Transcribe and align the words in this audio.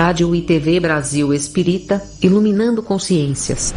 Rádio 0.00 0.32
e 0.32 0.40
TV 0.40 0.78
Brasil 0.78 1.34
Espírita, 1.34 2.00
iluminando 2.22 2.84
consciências. 2.84 3.74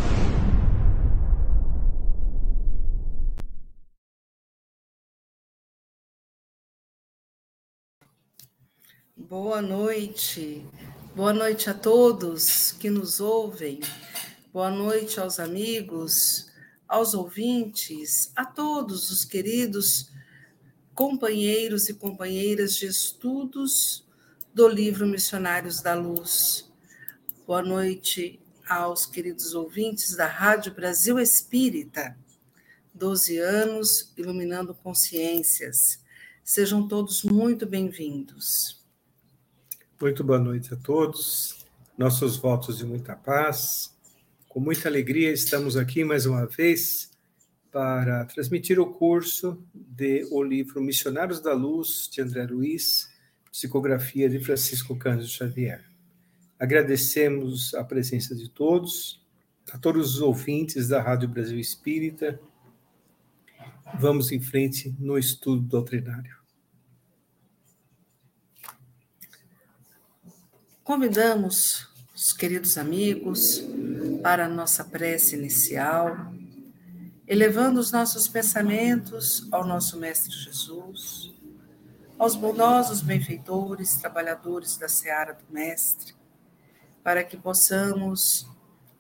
Boa 9.18 9.64
noite, 9.64 10.64
boa 11.16 11.34
noite 11.34 11.72
a 11.72 11.74
todos 11.74 12.74
que 12.74 12.92
nos 12.92 13.20
ouvem, 13.20 13.80
boa 14.54 14.70
noite 14.70 15.20
aos 15.20 15.40
amigos, 15.40 16.52
aos 16.88 17.16
ouvintes, 17.16 18.32
a 18.36 18.46
todos 18.46 19.10
os 19.10 19.26
queridos 19.26 20.12
companheiros 20.94 21.90
e 21.90 21.96
companheiras 21.96 22.76
de 22.76 22.86
estudos 22.86 24.06
do 24.54 24.68
livro 24.68 25.08
Missionários 25.08 25.82
da 25.82 25.94
Luz. 25.94 26.70
Boa 27.48 27.62
noite 27.62 28.38
aos 28.68 29.06
queridos 29.06 29.56
ouvintes 29.56 30.16
da 30.16 30.28
Rádio 30.28 30.74
Brasil 30.74 31.18
Espírita. 31.18 32.18
12 32.94 33.38
anos 33.38 34.12
iluminando 34.18 34.74
consciências. 34.74 36.04
Sejam 36.44 36.86
todos 36.86 37.24
muito 37.24 37.66
bem-vindos. 37.66 38.84
Muito 40.00 40.22
boa 40.22 40.40
noite 40.40 40.74
a 40.74 40.78
todos. 40.78 41.66
Nossos 41.98 42.36
votos 42.36 42.78
de 42.78 42.86
muita 42.86 43.16
paz. 43.16 43.96
Com 44.50 44.60
muita 44.60 44.90
alegria 44.90 45.32
estamos 45.32 45.78
aqui 45.78 46.04
mais 46.04 46.26
uma 46.26 46.46
vez 46.46 47.10
para 47.72 48.26
transmitir 48.26 48.82
o 48.82 48.92
curso 48.92 49.64
de 49.74 50.28
o 50.30 50.44
livro 50.44 50.82
Missionários 50.82 51.40
da 51.40 51.54
Luz 51.54 52.10
de 52.12 52.22
André 52.22 52.46
Luiz 52.48 53.11
psicografia 53.52 54.30
de 54.30 54.40
Francisco 54.40 54.96
Cândido 54.96 55.28
Xavier. 55.28 55.84
Agradecemos 56.58 57.74
a 57.74 57.84
presença 57.84 58.34
de 58.34 58.50
todos, 58.50 59.22
a 59.72 59.78
todos 59.78 60.16
os 60.16 60.22
ouvintes 60.22 60.88
da 60.88 61.02
Rádio 61.02 61.28
Brasil 61.28 61.60
Espírita. 61.60 62.40
Vamos 64.00 64.32
em 64.32 64.40
frente 64.40 64.96
no 64.98 65.18
estudo 65.18 65.62
doutrinário. 65.62 66.40
Convidamos 70.84 71.90
os 72.16 72.32
queridos 72.32 72.78
amigos 72.78 73.64
para 74.24 74.46
a 74.46 74.50
nossa 74.50 74.84
prece 74.84 75.36
inicial, 75.36 76.34
elevando 77.28 77.80
os 77.80 77.92
nossos 77.92 78.28
pensamentos 78.28 79.48
ao 79.52 79.66
nosso 79.66 79.98
Mestre 79.98 80.32
Jesus 80.32 81.31
aos 82.22 82.36
bondosos 82.36 83.02
benfeitores, 83.02 83.96
trabalhadores 83.96 84.78
da 84.78 84.88
seara 84.88 85.34
do 85.34 85.44
Mestre, 85.52 86.14
para 87.04 87.24
que 87.24 87.36
possamos 87.36 88.48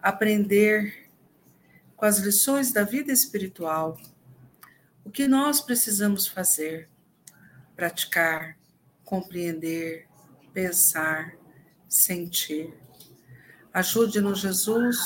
aprender 0.01 1.07
com 1.95 2.03
as 2.03 2.17
lições 2.17 2.73
da 2.73 2.83
vida 2.83 3.11
espiritual 3.11 3.95
o 5.05 5.11
que 5.11 5.27
nós 5.27 5.61
precisamos 5.61 6.27
fazer, 6.27 6.89
praticar, 7.75 8.57
compreender, 9.05 10.07
pensar, 10.51 11.35
sentir. 11.87 12.73
Ajude-nos, 13.71 14.39
Jesus, 14.39 14.97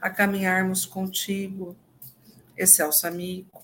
a 0.00 0.08
caminharmos 0.08 0.86
contigo, 0.86 1.76
excelso 2.56 3.06
amigo. 3.06 3.62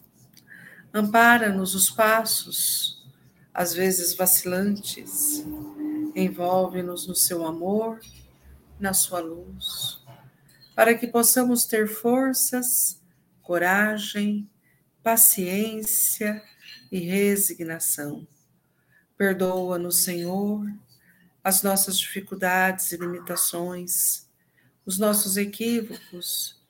Ampara-nos 0.92 1.74
os 1.74 1.88
passos 1.88 3.01
às 3.52 3.74
vezes 3.74 4.14
vacilantes. 4.14 5.44
Envolve-nos 6.14 7.06
no 7.06 7.14
seu 7.14 7.46
amor, 7.46 8.00
na 8.78 8.92
sua 8.92 9.20
luz, 9.20 10.02
para 10.74 10.94
que 10.94 11.06
possamos 11.06 11.64
ter 11.64 11.88
forças, 11.88 13.00
coragem, 13.42 14.48
paciência 15.02 16.42
e 16.90 16.98
resignação. 16.98 18.26
Perdoa-nos, 19.16 20.02
Senhor, 20.02 20.66
as 21.42 21.62
nossas 21.62 21.98
dificuldades 21.98 22.92
e 22.92 22.96
limitações, 22.96 24.28
os 24.84 24.98
nossos 24.98 25.36
equívocos, 25.36 26.60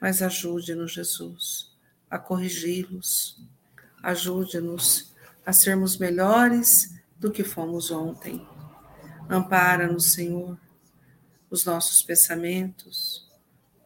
mas 0.00 0.22
ajude-nos, 0.22 0.92
Jesus, 0.92 1.72
a 2.08 2.18
corrigi-los. 2.18 3.40
Ajude-nos 4.02 5.09
a 5.50 5.52
sermos 5.52 5.98
melhores 5.98 6.94
do 7.18 7.30
que 7.30 7.42
fomos 7.42 7.90
ontem. 7.90 8.46
Ampara-nos, 9.28 10.12
Senhor, 10.12 10.56
os 11.50 11.64
nossos 11.64 12.02
pensamentos, 12.02 13.28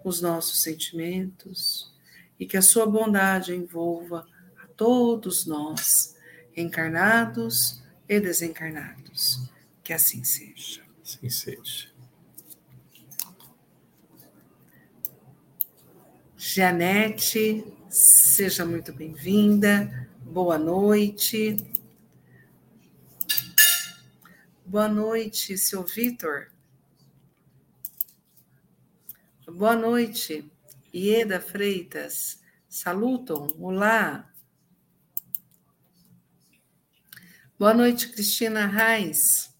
os 0.04 0.20
nossos 0.20 0.62
sentimentos, 0.62 1.90
e 2.38 2.44
que 2.44 2.58
a 2.58 2.62
Sua 2.62 2.84
bondade 2.84 3.54
envolva 3.54 4.26
a 4.62 4.66
todos 4.76 5.46
nós, 5.46 6.14
encarnados 6.54 7.82
e 8.06 8.20
desencarnados. 8.20 9.50
Que 9.82 9.94
assim 9.94 10.22
seja. 10.22 10.82
Assim 11.02 11.30
seja. 11.30 11.88
Janete, 16.36 17.64
seja 17.88 18.66
muito 18.66 18.92
bem-vinda 18.92 20.04
boa 20.24 20.58
noite. 20.58 21.56
Boa 24.66 24.88
noite, 24.88 25.56
seu 25.58 25.84
Vitor. 25.84 26.50
Boa 29.46 29.76
noite, 29.76 30.50
Ieda 30.92 31.40
Freitas. 31.40 32.40
Salutam, 32.68 33.48
olá. 33.58 34.32
Boa 37.58 37.72
noite, 37.72 38.08
Cristina 38.08 38.66
Reis. 38.66 39.54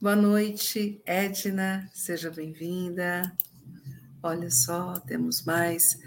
Boa 0.00 0.14
noite, 0.14 1.00
Edna, 1.06 1.90
seja 1.92 2.30
bem-vinda. 2.30 3.36
Olha 4.22 4.50
só, 4.52 5.00
temos 5.00 5.42
mais 5.42 5.98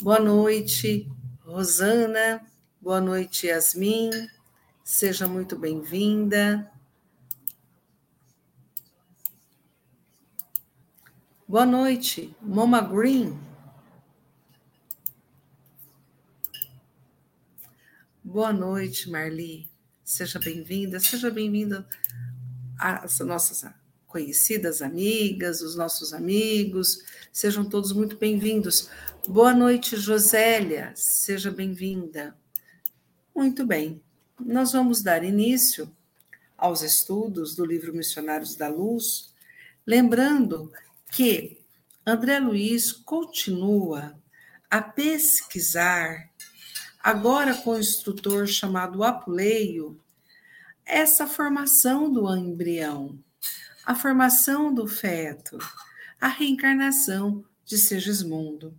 Boa 0.00 0.20
noite, 0.20 1.10
Rosana. 1.40 2.40
Boa 2.80 3.00
noite, 3.00 3.48
Yasmin. 3.48 4.10
Seja 4.84 5.26
muito 5.26 5.58
bem-vinda. 5.58 6.70
Boa 11.48 11.66
noite, 11.66 12.34
Moma 12.40 12.80
Green. 12.80 13.36
Boa 18.22 18.52
noite, 18.52 19.10
Marli. 19.10 19.68
Seja 20.04 20.38
bem-vinda, 20.38 21.00
seja 21.00 21.30
bem-vinda 21.30 21.86
às 22.78 23.18
nossas 23.18 23.64
conhecidas 24.12 24.82
amigas, 24.82 25.62
os 25.62 25.74
nossos 25.74 26.12
amigos. 26.12 27.02
Sejam 27.32 27.64
todos 27.64 27.92
muito 27.92 28.18
bem-vindos. 28.18 28.90
Boa 29.26 29.54
noite, 29.54 29.96
Josélia, 29.96 30.92
seja 30.94 31.50
bem-vinda. 31.50 32.36
Muito 33.34 33.64
bem, 33.64 34.02
nós 34.38 34.72
vamos 34.72 35.02
dar 35.02 35.24
início 35.24 35.90
aos 36.58 36.82
estudos 36.82 37.56
do 37.56 37.64
livro 37.64 37.94
Missionários 37.94 38.54
da 38.54 38.68
Luz, 38.68 39.32
lembrando 39.86 40.70
que 41.10 41.58
André 42.06 42.38
Luiz 42.38 42.92
continua 42.92 44.14
a 44.70 44.82
pesquisar, 44.82 46.30
agora 47.02 47.54
com 47.54 47.70
o 47.70 47.78
instrutor 47.78 48.46
chamado 48.46 49.02
Apuleio, 49.02 49.98
essa 50.84 51.26
formação 51.26 52.12
do 52.12 52.30
embrião, 52.36 53.18
a 53.84 53.94
formação 53.94 54.72
do 54.72 54.86
feto, 54.86 55.58
a 56.20 56.28
reencarnação 56.28 57.44
de 57.64 57.76
Segismundo. 57.76 58.78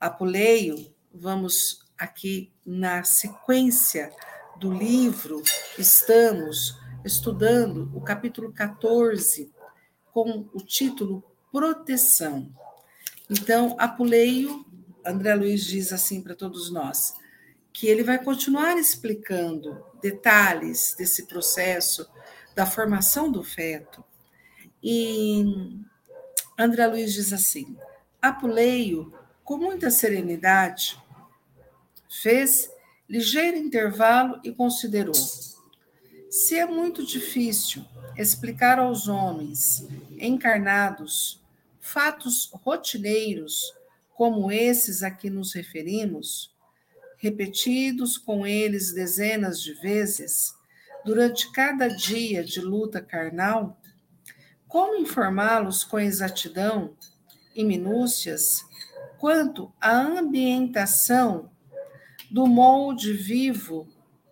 Apuleio, 0.00 0.92
vamos 1.12 1.86
aqui 1.98 2.52
na 2.64 3.04
sequência 3.04 4.10
do 4.58 4.72
livro, 4.72 5.42
estamos 5.78 6.78
estudando 7.04 7.90
o 7.94 8.00
capítulo 8.00 8.50
14, 8.52 9.52
com 10.10 10.48
o 10.54 10.60
título 10.60 11.22
Proteção. 11.52 12.50
Então, 13.28 13.76
Apuleio, 13.78 14.64
André 15.04 15.34
Luiz 15.34 15.64
diz 15.64 15.92
assim 15.92 16.22
para 16.22 16.34
todos 16.34 16.70
nós, 16.70 17.14
que 17.72 17.88
ele 17.88 18.02
vai 18.02 18.22
continuar 18.22 18.78
explicando 18.78 19.84
detalhes 20.00 20.94
desse 20.96 21.26
processo 21.26 22.08
da 22.54 22.64
formação 22.64 23.30
do 23.30 23.42
feto. 23.42 24.04
E 24.86 25.42
André 26.58 26.86
Luiz 26.86 27.14
diz 27.14 27.32
assim: 27.32 27.74
Apuleio 28.20 29.14
com 29.42 29.56
muita 29.56 29.90
serenidade, 29.90 31.00
fez 32.22 32.70
ligeiro 33.08 33.56
intervalo 33.56 34.38
e 34.44 34.52
considerou: 34.52 35.14
Se 36.28 36.58
é 36.58 36.66
muito 36.66 37.02
difícil 37.02 37.82
explicar 38.14 38.78
aos 38.78 39.08
homens 39.08 39.88
encarnados 40.18 41.40
fatos 41.80 42.50
rotineiros 42.52 43.72
como 44.14 44.52
esses 44.52 45.02
a 45.02 45.10
que 45.10 45.30
nos 45.30 45.54
referimos, 45.54 46.54
repetidos 47.16 48.18
com 48.18 48.46
eles 48.46 48.92
dezenas 48.92 49.62
de 49.62 49.72
vezes, 49.72 50.54
durante 51.06 51.50
cada 51.52 51.88
dia 51.88 52.44
de 52.44 52.60
luta 52.60 53.00
carnal, 53.00 53.80
como 54.74 54.96
informá-los 54.96 55.84
com 55.84 56.00
exatidão 56.00 56.96
e 57.54 57.62
minúcias 57.62 58.66
quanto 59.18 59.72
à 59.80 59.92
ambientação 59.92 61.48
do 62.28 62.44
molde 62.48 63.12
vivo 63.12 63.86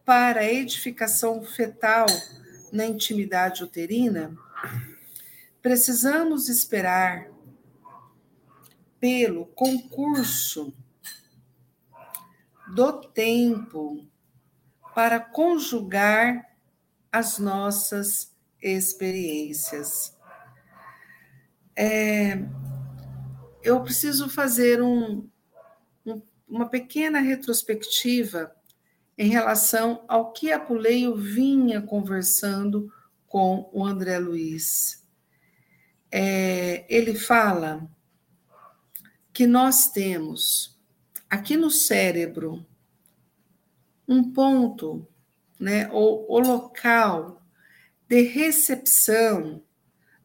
para 0.05 0.41
a 0.41 0.53
edificação 0.53 1.45
fetal 1.45 2.07
na 2.73 2.85
intimidade 2.85 3.63
uterina? 3.63 4.37
Precisamos 5.63 6.49
esperar 6.49 7.29
pelo 8.99 9.47
concurso 9.47 10.75
do 12.75 13.01
tempo 13.01 14.09
para 14.93 15.21
conjugar 15.21 16.51
as 17.13 17.39
nossas 17.39 18.35
experiências. 18.61 20.21
É, 21.77 22.39
eu 23.63 23.81
preciso 23.83 24.29
fazer 24.29 24.83
um, 24.83 25.29
um, 26.05 26.23
uma 26.49 26.69
pequena 26.69 27.21
retrospectiva 27.21 28.55
em 29.17 29.29
relação 29.29 30.05
ao 30.09 30.33
que 30.33 30.53
Apuleio 30.53 31.15
vinha 31.17 31.81
conversando 31.81 32.93
com 33.27 33.71
o 33.73 33.85
André 33.85 34.19
Luiz. 34.19 35.07
É, 36.11 36.85
ele 36.95 37.15
fala 37.15 37.89
que 39.33 39.47
nós 39.47 39.91
temos 39.91 40.79
aqui 41.31 41.57
no 41.57 41.71
cérebro 41.71 42.67
um 44.07 44.31
ponto, 44.31 45.07
né, 45.59 45.89
o, 45.91 46.35
o 46.35 46.39
local 46.39 47.41
de 48.07 48.23
recepção 48.23 49.63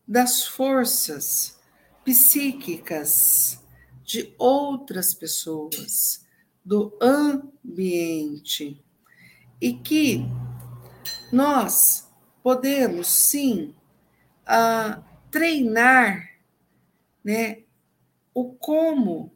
das 0.07 0.45
forças 0.45 1.59
psíquicas 2.06 3.59
de 4.04 4.33
outras 4.38 5.13
pessoas, 5.13 6.25
do 6.63 6.98
ambiente, 7.01 8.83
e 9.59 9.74
que 9.74 10.25
nós 11.31 12.09
podemos 12.42 13.07
sim 13.07 13.75
uh, 14.44 15.04
treinar 15.30 16.30
né, 17.24 17.63
o 18.33 18.53
como 18.53 19.33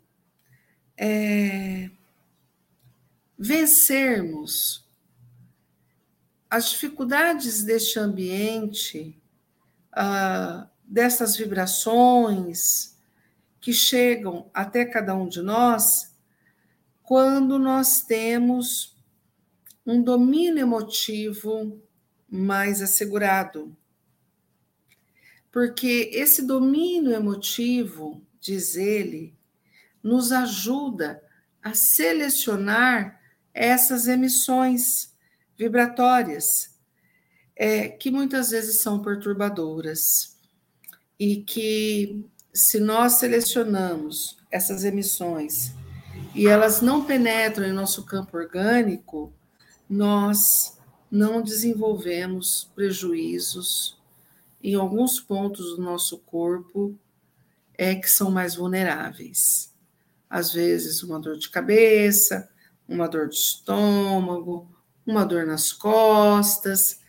é, 0.95 1.89
vencermos 3.37 4.87
as 6.49 6.69
dificuldades 6.69 7.63
deste 7.63 7.97
ambiente, 7.97 9.20
uh, 9.93 10.67
dessas 10.83 11.35
vibrações 11.35 12.97
que 13.59 13.73
chegam 13.73 14.49
até 14.53 14.85
cada 14.85 15.15
um 15.15 15.27
de 15.27 15.41
nós, 15.41 16.13
quando 17.03 17.59
nós 17.59 18.01
temos 18.01 18.97
um 19.85 20.01
domínio 20.01 20.59
emotivo 20.59 21.81
mais 22.29 22.81
assegurado. 22.81 23.75
Porque 25.51 26.09
esse 26.13 26.41
domínio 26.45 27.11
emotivo 27.11 28.25
diz 28.39 28.75
ele, 28.75 29.35
nos 30.01 30.31
ajuda 30.31 31.21
a 31.61 31.73
selecionar 31.73 33.21
essas 33.53 34.07
emissões 34.07 35.13
vibratórias, 35.57 36.70
é, 37.55 37.87
que 37.87 38.09
muitas 38.11 38.51
vezes 38.51 38.81
são 38.81 39.01
perturbadoras. 39.01 40.37
E 41.19 41.37
que, 41.37 42.25
se 42.53 42.79
nós 42.79 43.13
selecionamos 43.13 44.37
essas 44.49 44.83
emissões 44.83 45.73
e 46.33 46.47
elas 46.47 46.81
não 46.81 47.05
penetram 47.05 47.67
em 47.67 47.73
nosso 47.73 48.03
campo 48.05 48.37
orgânico, 48.37 49.31
nós 49.89 50.77
não 51.11 51.41
desenvolvemos 51.41 52.71
prejuízos 52.73 54.01
em 54.63 54.75
alguns 54.75 55.19
pontos 55.19 55.75
do 55.75 55.81
nosso 55.81 56.19
corpo 56.19 56.95
é 57.77 57.95
que 57.95 58.07
são 58.07 58.29
mais 58.29 58.55
vulneráveis. 58.55 59.73
Às 60.29 60.53
vezes, 60.53 61.03
uma 61.03 61.19
dor 61.19 61.37
de 61.37 61.49
cabeça, 61.49 62.49
uma 62.87 63.07
dor 63.07 63.27
de 63.27 63.35
estômago, 63.35 64.69
uma 65.05 65.25
dor 65.25 65.45
nas 65.45 65.73
costas. 65.73 67.00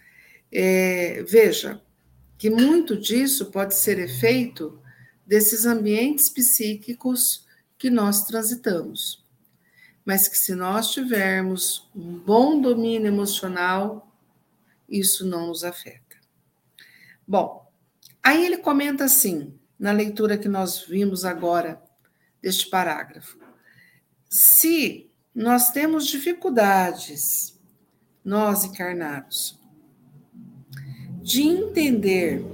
É, 0.52 1.22
veja 1.22 1.80
que 2.36 2.50
muito 2.50 2.96
disso 2.96 3.46
pode 3.46 3.74
ser 3.74 3.98
efeito 3.98 4.82
desses 5.26 5.64
ambientes 5.64 6.28
psíquicos 6.28 7.46
que 7.78 7.88
nós 7.88 8.26
transitamos. 8.26 9.24
Mas 10.04 10.28
que 10.28 10.36
se 10.36 10.54
nós 10.54 10.90
tivermos 10.90 11.88
um 11.94 12.18
bom 12.18 12.60
domínio 12.60 13.06
emocional, 13.06 14.12
isso 14.88 15.24
não 15.24 15.46
nos 15.46 15.64
afeta. 15.64 16.16
Bom, 17.26 17.72
aí 18.22 18.44
ele 18.44 18.58
comenta 18.58 19.04
assim: 19.04 19.58
na 19.78 19.92
leitura 19.92 20.36
que 20.36 20.48
nós 20.48 20.84
vimos 20.86 21.24
agora 21.24 21.82
deste 22.42 22.68
parágrafo. 22.68 23.38
Se 24.28 25.10
nós 25.34 25.70
temos 25.70 26.06
dificuldades, 26.06 27.58
nós 28.24 28.64
encarnados, 28.64 29.61
de 31.22 31.42
entender 31.42 32.44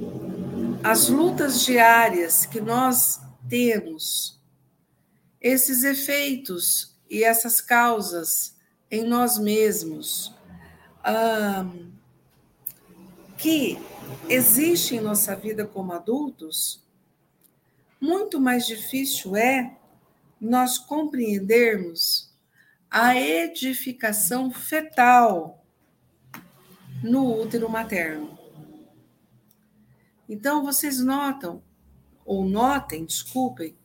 as 0.84 1.08
lutas 1.08 1.64
diárias 1.64 2.44
que 2.44 2.60
nós 2.60 3.18
temos, 3.48 4.38
esses 5.40 5.82
efeitos 5.82 6.94
e 7.08 7.24
essas 7.24 7.60
causas 7.60 8.54
em 8.90 9.04
nós 9.04 9.38
mesmos, 9.38 10.34
que 13.38 13.78
existem 14.28 14.98
em 14.98 15.02
nossa 15.02 15.34
vida 15.34 15.64
como 15.66 15.92
adultos, 15.92 16.84
muito 18.00 18.38
mais 18.38 18.66
difícil 18.66 19.34
é 19.34 19.76
nós 20.40 20.78
compreendermos 20.78 22.30
a 22.90 23.16
edificação 23.16 24.50
fetal 24.50 25.64
no 27.02 27.40
útero 27.40 27.68
materno. 27.68 28.37
Então, 30.28 30.64
vocês 30.64 31.00
notam, 31.00 31.62
ou 32.24 32.44
notem, 32.44 33.04
desculpem, 33.04 33.76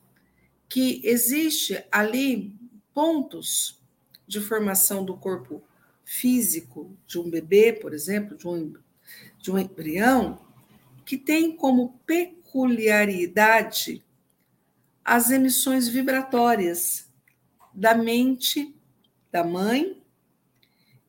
que 0.67 1.01
existe 1.03 1.83
ali 1.91 2.55
pontos 2.93 3.81
de 4.27 4.39
formação 4.41 5.05
do 5.05 5.15
corpo 5.15 5.63
físico 6.03 6.97
de 7.07 7.19
um 7.19 7.29
bebê, 7.29 7.71
por 7.71 7.93
exemplo, 7.93 8.35
de 8.35 8.47
um, 8.47 8.73
de 9.37 9.51
um 9.51 9.57
embrião, 9.57 10.39
que 11.05 11.17
tem 11.17 11.55
como 11.55 11.99
peculiaridade 12.05 14.03
as 15.03 15.31
emissões 15.31 15.87
vibratórias 15.87 17.11
da 17.73 17.93
mente 17.95 18.75
da 19.31 19.43
mãe 19.43 20.01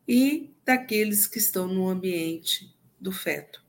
e 0.09 0.51
daqueles 0.65 1.27
que 1.27 1.39
estão 1.39 1.69
no 1.69 1.89
ambiente 1.89 2.75
do 2.99 3.13
feto. 3.13 3.64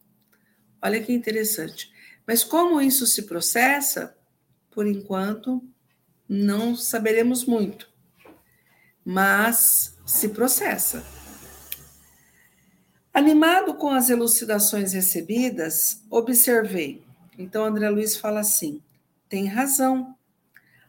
Olha 0.82 1.02
que 1.02 1.14
interessante. 1.14 1.92
Mas 2.28 2.44
como 2.44 2.82
isso 2.82 3.06
se 3.06 3.24
processa, 3.24 4.16
por 4.72 4.88
enquanto, 4.88 5.64
não 6.28 6.76
saberemos 6.76 7.46
muito. 7.46 7.90
Mas 9.04 9.98
se 10.06 10.30
processa. 10.30 11.04
Animado 13.14 13.76
com 13.76 13.92
as 13.92 14.10
elucidações 14.10 14.92
recebidas, 14.92 16.02
observei. 16.10 17.06
Então, 17.38 17.64
André 17.64 17.90
Luiz 17.90 18.18
fala 18.18 18.42
assim: 18.42 18.82
tem 19.30 19.46
razão. 19.48 20.16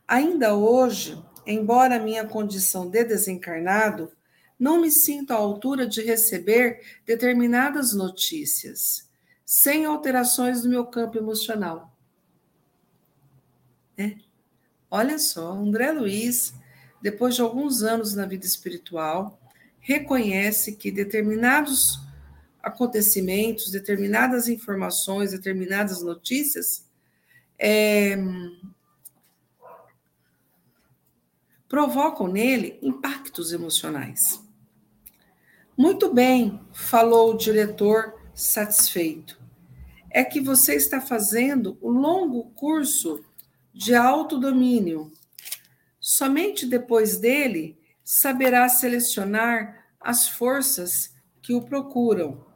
Ainda 0.08 0.54
hoje, 0.54 1.22
embora 1.46 2.00
minha 2.00 2.26
condição 2.26 2.88
de 2.88 3.04
desencarnado, 3.04 4.10
não 4.58 4.80
me 4.80 4.90
sinto 4.90 5.32
à 5.32 5.36
altura 5.36 5.86
de 5.86 6.02
receber 6.02 6.80
determinadas 7.04 7.92
notícias, 7.92 9.05
sem 9.46 9.84
alterações 9.84 10.64
no 10.64 10.70
meu 10.70 10.84
campo 10.84 11.16
emocional. 11.16 11.96
É. 13.96 14.16
Olha 14.90 15.20
só, 15.20 15.52
André 15.52 15.92
Luiz, 15.92 16.52
depois 17.00 17.36
de 17.36 17.42
alguns 17.42 17.84
anos 17.84 18.12
na 18.12 18.26
vida 18.26 18.44
espiritual, 18.44 19.40
reconhece 19.78 20.74
que 20.74 20.90
determinados 20.90 22.00
acontecimentos, 22.60 23.70
determinadas 23.70 24.48
informações, 24.48 25.30
determinadas 25.30 26.02
notícias, 26.02 26.84
é, 27.56 28.16
provocam 31.68 32.26
nele 32.26 32.80
impactos 32.82 33.52
emocionais. 33.52 34.42
Muito 35.76 36.12
bem, 36.12 36.60
falou 36.72 37.34
o 37.34 37.36
diretor 37.36 38.15
satisfeito. 38.36 39.40
É 40.10 40.22
que 40.22 40.40
você 40.40 40.76
está 40.76 41.00
fazendo 41.00 41.76
o 41.80 41.90
longo 41.90 42.50
curso 42.50 43.24
de 43.74 43.94
autodomínio. 43.96 45.10
Somente 45.98 46.64
depois 46.64 47.16
dele 47.16 47.76
saberá 48.04 48.68
selecionar 48.68 49.86
as 49.98 50.28
forças 50.28 51.12
que 51.42 51.52
o 51.52 51.62
procuram 51.62 52.46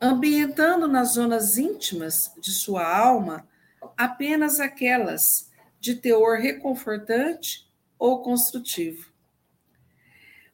ambientando 0.00 0.86
nas 0.86 1.14
zonas 1.14 1.58
íntimas 1.58 2.32
de 2.40 2.52
sua 2.52 2.86
alma 2.86 3.48
apenas 3.96 4.60
aquelas 4.60 5.50
de 5.80 5.94
teor 5.94 6.38
reconfortante 6.38 7.68
ou 7.98 8.22
construtivo. 8.22 9.12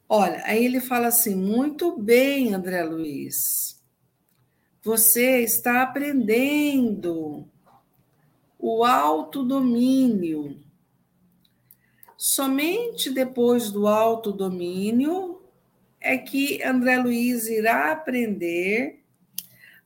Olha, 0.07 0.41
aí 0.45 0.63
ele 0.63 0.79
fala 0.79 1.07
assim: 1.07 1.35
muito 1.35 1.97
bem, 1.97 2.53
André 2.53 2.83
Luiz, 2.83 3.74
você 4.85 5.39
está 5.39 5.81
aprendendo 5.81 7.49
o 8.59 8.83
autodomínio. 8.83 10.63
Somente 12.15 13.09
depois 13.09 13.71
do 13.71 13.87
autodomínio 13.87 15.41
é 15.99 16.19
que 16.19 16.61
André 16.61 16.97
Luiz 16.97 17.47
irá 17.47 17.91
aprender 17.91 19.03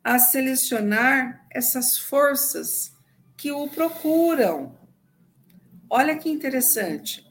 a 0.04 0.20
selecionar 0.20 1.48
essas 1.50 1.98
forças 1.98 2.94
que 3.38 3.54
o 3.54 3.70
procuram. 3.70 4.78
Olha 5.90 6.18
que 6.18 6.30
interessante. 6.30 7.26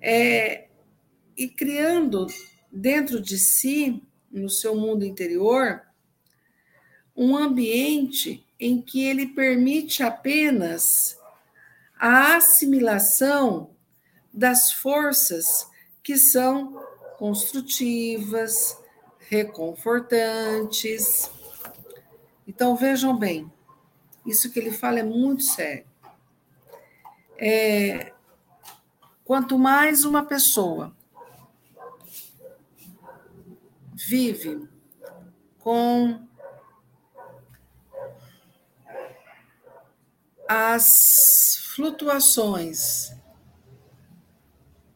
É, 0.00 0.68
e 1.36 1.48
criando 1.48 2.28
dentro 2.70 3.20
de 3.20 3.36
si, 3.36 4.00
no 4.30 4.48
seu 4.48 4.76
mundo 4.76 5.04
interior, 5.04 5.82
um 7.16 7.36
ambiente 7.36 8.46
em 8.58 8.80
que 8.80 9.04
ele 9.04 9.26
permite 9.26 10.02
apenas 10.02 11.18
a 11.98 12.36
assimilação 12.36 13.70
das 14.32 14.72
forças 14.72 15.68
que 16.02 16.16
são 16.16 16.82
construtivas, 17.18 18.76
reconfortantes, 19.28 21.30
então, 22.46 22.76
vejam 22.76 23.16
bem, 23.16 23.50
isso 24.24 24.50
que 24.50 24.58
ele 24.58 24.70
fala 24.70 24.98
é 24.98 25.02
muito 25.02 25.42
sério. 25.42 25.86
É, 27.38 28.12
quanto 29.24 29.58
mais 29.58 30.04
uma 30.04 30.24
pessoa 30.24 30.94
vive 33.94 34.68
com 35.58 36.20
as 40.48 41.56
flutuações 41.74 43.12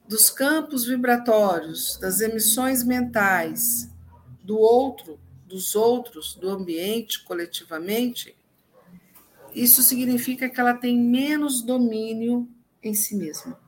dos 0.06 0.30
campos 0.30 0.86
vibratórios, 0.86 1.98
das 1.98 2.20
emissões 2.20 2.82
mentais 2.82 3.90
do 4.42 4.58
outro, 4.58 5.20
dos 5.46 5.74
outros, 5.74 6.34
do 6.34 6.48
ambiente, 6.48 7.22
coletivamente, 7.24 8.34
isso 9.54 9.82
significa 9.82 10.48
que 10.48 10.60
ela 10.60 10.74
tem 10.74 10.98
menos 10.98 11.62
domínio 11.62 12.48
em 12.82 12.94
si 12.94 13.16
mesma. 13.16 13.58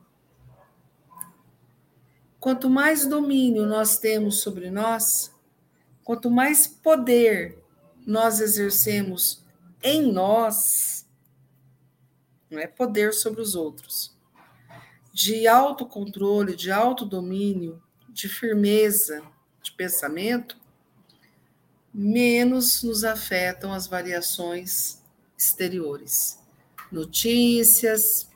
Quanto 2.39 2.69
mais 2.69 3.05
domínio 3.05 3.65
nós 3.67 3.99
temos 3.99 4.41
sobre 4.41 4.71
nós, 4.71 5.31
quanto 6.03 6.29
mais 6.31 6.65
poder 6.65 7.61
nós 8.05 8.39
exercemos 8.39 9.43
em 9.83 10.11
nós, 10.11 11.00
não 12.51 12.59
é 12.59 12.67
poder 12.67 13.13
sobre 13.13 13.41
os 13.41 13.55
outros, 13.55 14.15
de 15.13 15.47
autocontrole, 15.47 16.55
de 16.55 16.71
autodomínio, 16.71 17.81
de 18.09 18.27
firmeza 18.27 19.23
de 19.61 19.71
pensamento, 19.71 20.57
menos 21.93 22.83
nos 22.83 23.03
afetam 23.03 23.73
as 23.73 23.87
variações 23.87 25.01
exteriores. 25.37 26.39
Notícias, 26.91 28.29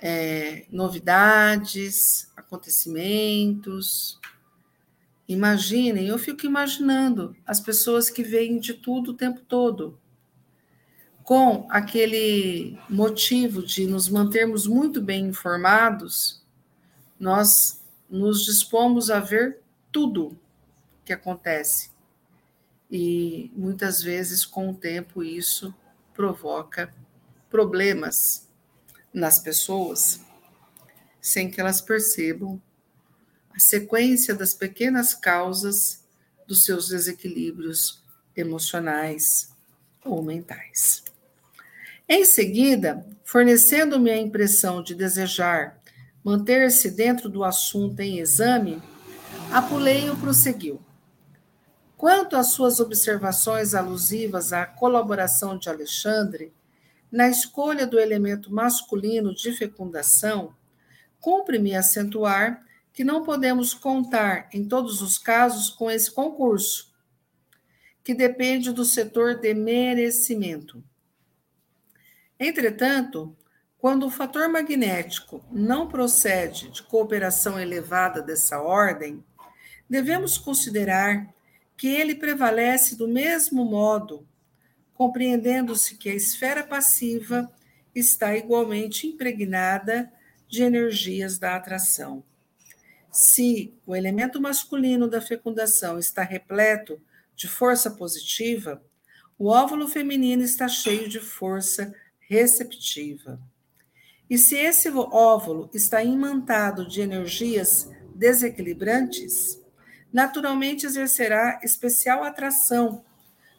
é, 0.00 0.66
novidades, 0.70 2.30
acontecimentos. 2.36 4.18
Imaginem, 5.26 6.08
eu 6.08 6.18
fico 6.18 6.46
imaginando 6.46 7.36
as 7.46 7.60
pessoas 7.60 8.10
que 8.10 8.22
veem 8.22 8.58
de 8.58 8.74
tudo 8.74 9.12
o 9.12 9.16
tempo 9.16 9.40
todo, 9.40 9.98
com 11.24 11.66
aquele 11.70 12.78
motivo 12.88 13.62
de 13.62 13.86
nos 13.86 14.08
mantermos 14.08 14.66
muito 14.66 15.00
bem 15.00 15.26
informados, 15.26 16.44
nós 17.18 17.82
nos 18.08 18.44
dispomos 18.44 19.10
a 19.10 19.18
ver 19.18 19.60
tudo 19.90 20.38
que 21.04 21.12
acontece 21.12 21.94
e 22.96 23.50
muitas 23.56 24.02
vezes, 24.02 24.44
com 24.44 24.70
o 24.70 24.74
tempo, 24.74 25.24
isso 25.24 25.74
provoca 26.12 26.94
problemas 27.50 28.48
nas 29.12 29.38
pessoas, 29.38 30.20
sem 31.20 31.50
que 31.50 31.60
elas 31.60 31.80
percebam 31.80 32.62
a 33.52 33.58
sequência 33.58 34.34
das 34.34 34.54
pequenas 34.54 35.14
causas 35.14 36.04
dos 36.46 36.64
seus 36.64 36.88
desequilíbrios 36.88 38.02
emocionais 38.36 39.52
ou 40.04 40.22
mentais. 40.22 41.02
Em 42.06 42.24
seguida, 42.26 43.06
fornecendo-me 43.24 44.10
a 44.10 44.18
impressão 44.18 44.82
de 44.82 44.94
desejar 44.94 45.80
manter-se 46.22 46.90
dentro 46.90 47.30
do 47.30 47.42
assunto 47.42 47.98
em 48.00 48.18
exame, 48.18 48.82
Apuleio 49.50 50.14
prosseguiu. 50.16 50.80
Quanto 51.96 52.36
às 52.36 52.48
suas 52.48 52.78
observações 52.78 53.74
alusivas 53.74 54.52
à 54.52 54.66
colaboração 54.66 55.56
de 55.56 55.70
Alexandre 55.70 56.52
na 57.10 57.28
escolha 57.28 57.86
do 57.86 57.98
elemento 57.98 58.52
masculino 58.52 59.34
de 59.34 59.52
fecundação, 59.52 60.54
cumpre-me 61.18 61.74
acentuar 61.74 62.62
que 62.92 63.02
não 63.02 63.24
podemos 63.24 63.72
contar 63.72 64.50
em 64.52 64.68
todos 64.68 65.00
os 65.00 65.16
casos 65.16 65.70
com 65.70 65.90
esse 65.90 66.10
concurso, 66.10 66.92
que 68.02 68.12
depende 68.12 68.72
do 68.72 68.84
setor 68.84 69.36
de 69.36 69.54
merecimento. 69.54 70.84
Entretanto, 72.38 73.36
quando 73.78 74.06
o 74.06 74.10
fator 74.10 74.48
magnético 74.48 75.44
não 75.52 75.88
procede 75.88 76.70
de 76.70 76.82
cooperação 76.82 77.60
elevada 77.60 78.22
dessa 78.22 78.60
ordem, 78.60 79.22
devemos 79.88 80.38
considerar 80.38 81.32
que 81.76 81.88
ele 81.88 82.14
prevalece 82.14 82.96
do 82.96 83.06
mesmo 83.06 83.64
modo, 83.64 84.26
compreendendo-se 84.94 85.96
que 85.96 86.08
a 86.08 86.14
esfera 86.14 86.64
passiva 86.64 87.50
está 87.94 88.36
igualmente 88.36 89.06
impregnada 89.06 90.10
de 90.48 90.62
energias 90.62 91.38
da 91.38 91.54
atração. 91.54 92.24
Se 93.10 93.72
o 93.86 93.94
elemento 93.94 94.40
masculino 94.40 95.08
da 95.08 95.20
fecundação 95.20 95.98
está 95.98 96.22
repleto 96.22 97.00
de 97.36 97.46
força 97.46 97.90
positiva, 97.90 98.82
o 99.38 99.48
óvulo 99.48 99.88
feminino 99.88 100.42
está 100.42 100.68
cheio 100.68 101.08
de 101.08 101.20
força 101.20 101.94
receptiva. 102.28 103.40
E 104.28 104.38
se 104.38 104.56
esse 104.56 104.88
óvulo 104.90 105.70
está 105.74 106.02
imantado 106.02 106.88
de 106.88 107.00
energias 107.00 107.90
desequilibrantes, 108.14 109.60
naturalmente 110.12 110.86
exercerá 110.86 111.60
especial 111.62 112.22
atração 112.22 113.04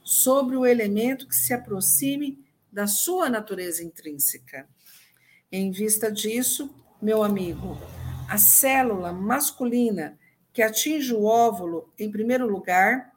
sobre 0.04 0.56
o 0.56 0.66
elemento 0.66 1.28
que 1.28 1.36
se 1.36 1.54
aproxime 1.54 2.44
da 2.72 2.88
sua 2.88 3.30
natureza 3.30 3.84
intrínseca. 3.84 4.68
Em 5.52 5.72
vista 5.72 6.12
disso, 6.12 6.74
meu 7.02 7.24
amigo, 7.24 7.78
a 8.28 8.38
célula 8.38 9.14
masculina 9.14 10.18
que 10.52 10.62
atinge 10.62 11.14
o 11.14 11.26
óvulo 11.26 11.94
em 12.00 12.10
primeiro 12.10 12.48
lugar 12.48 13.14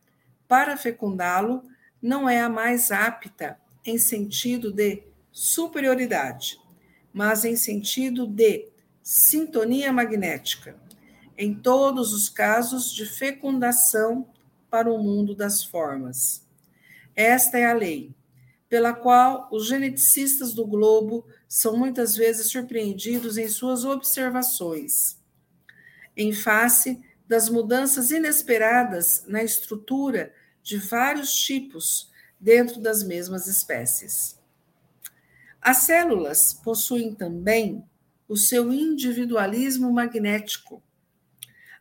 para 0.46 0.76
fecundá-lo 0.76 1.62
não 2.00 2.28
é 2.28 2.40
a 2.40 2.48
mais 2.48 2.90
apta 2.90 3.58
em 3.84 3.98
sentido 3.98 4.72
de 4.72 5.02
superioridade, 5.38 6.60
mas 7.12 7.44
em 7.44 7.54
sentido 7.54 8.26
de 8.26 8.68
sintonia 9.00 9.92
magnética 9.92 10.76
em 11.36 11.54
todos 11.54 12.12
os 12.12 12.28
casos 12.28 12.92
de 12.92 13.06
fecundação 13.06 14.28
para 14.68 14.92
o 14.92 15.00
mundo 15.00 15.36
das 15.36 15.62
formas. 15.62 16.44
Esta 17.14 17.56
é 17.56 17.66
a 17.66 17.72
lei, 17.72 18.12
pela 18.68 18.92
qual 18.92 19.48
os 19.52 19.68
geneticistas 19.68 20.52
do 20.52 20.66
globo 20.66 21.24
são 21.46 21.76
muitas 21.76 22.16
vezes 22.16 22.50
surpreendidos 22.50 23.38
em 23.38 23.46
suas 23.46 23.84
observações, 23.84 25.20
em 26.16 26.32
face 26.32 27.00
das 27.28 27.48
mudanças 27.48 28.10
inesperadas 28.10 29.22
na 29.28 29.44
estrutura 29.44 30.34
de 30.64 30.78
vários 30.78 31.32
tipos 31.32 32.10
dentro 32.40 32.80
das 32.80 33.04
mesmas 33.04 33.46
espécies. 33.46 34.37
As 35.68 35.82
células 35.82 36.54
possuem 36.54 37.14
também 37.14 37.84
o 38.26 38.38
seu 38.38 38.72
individualismo 38.72 39.92
magnético, 39.92 40.82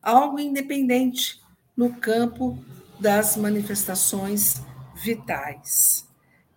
algo 0.02 0.38
independente 0.38 1.42
no 1.74 1.94
campo 1.94 2.62
das 3.00 3.38
manifestações 3.38 4.56
vitais. 4.94 6.06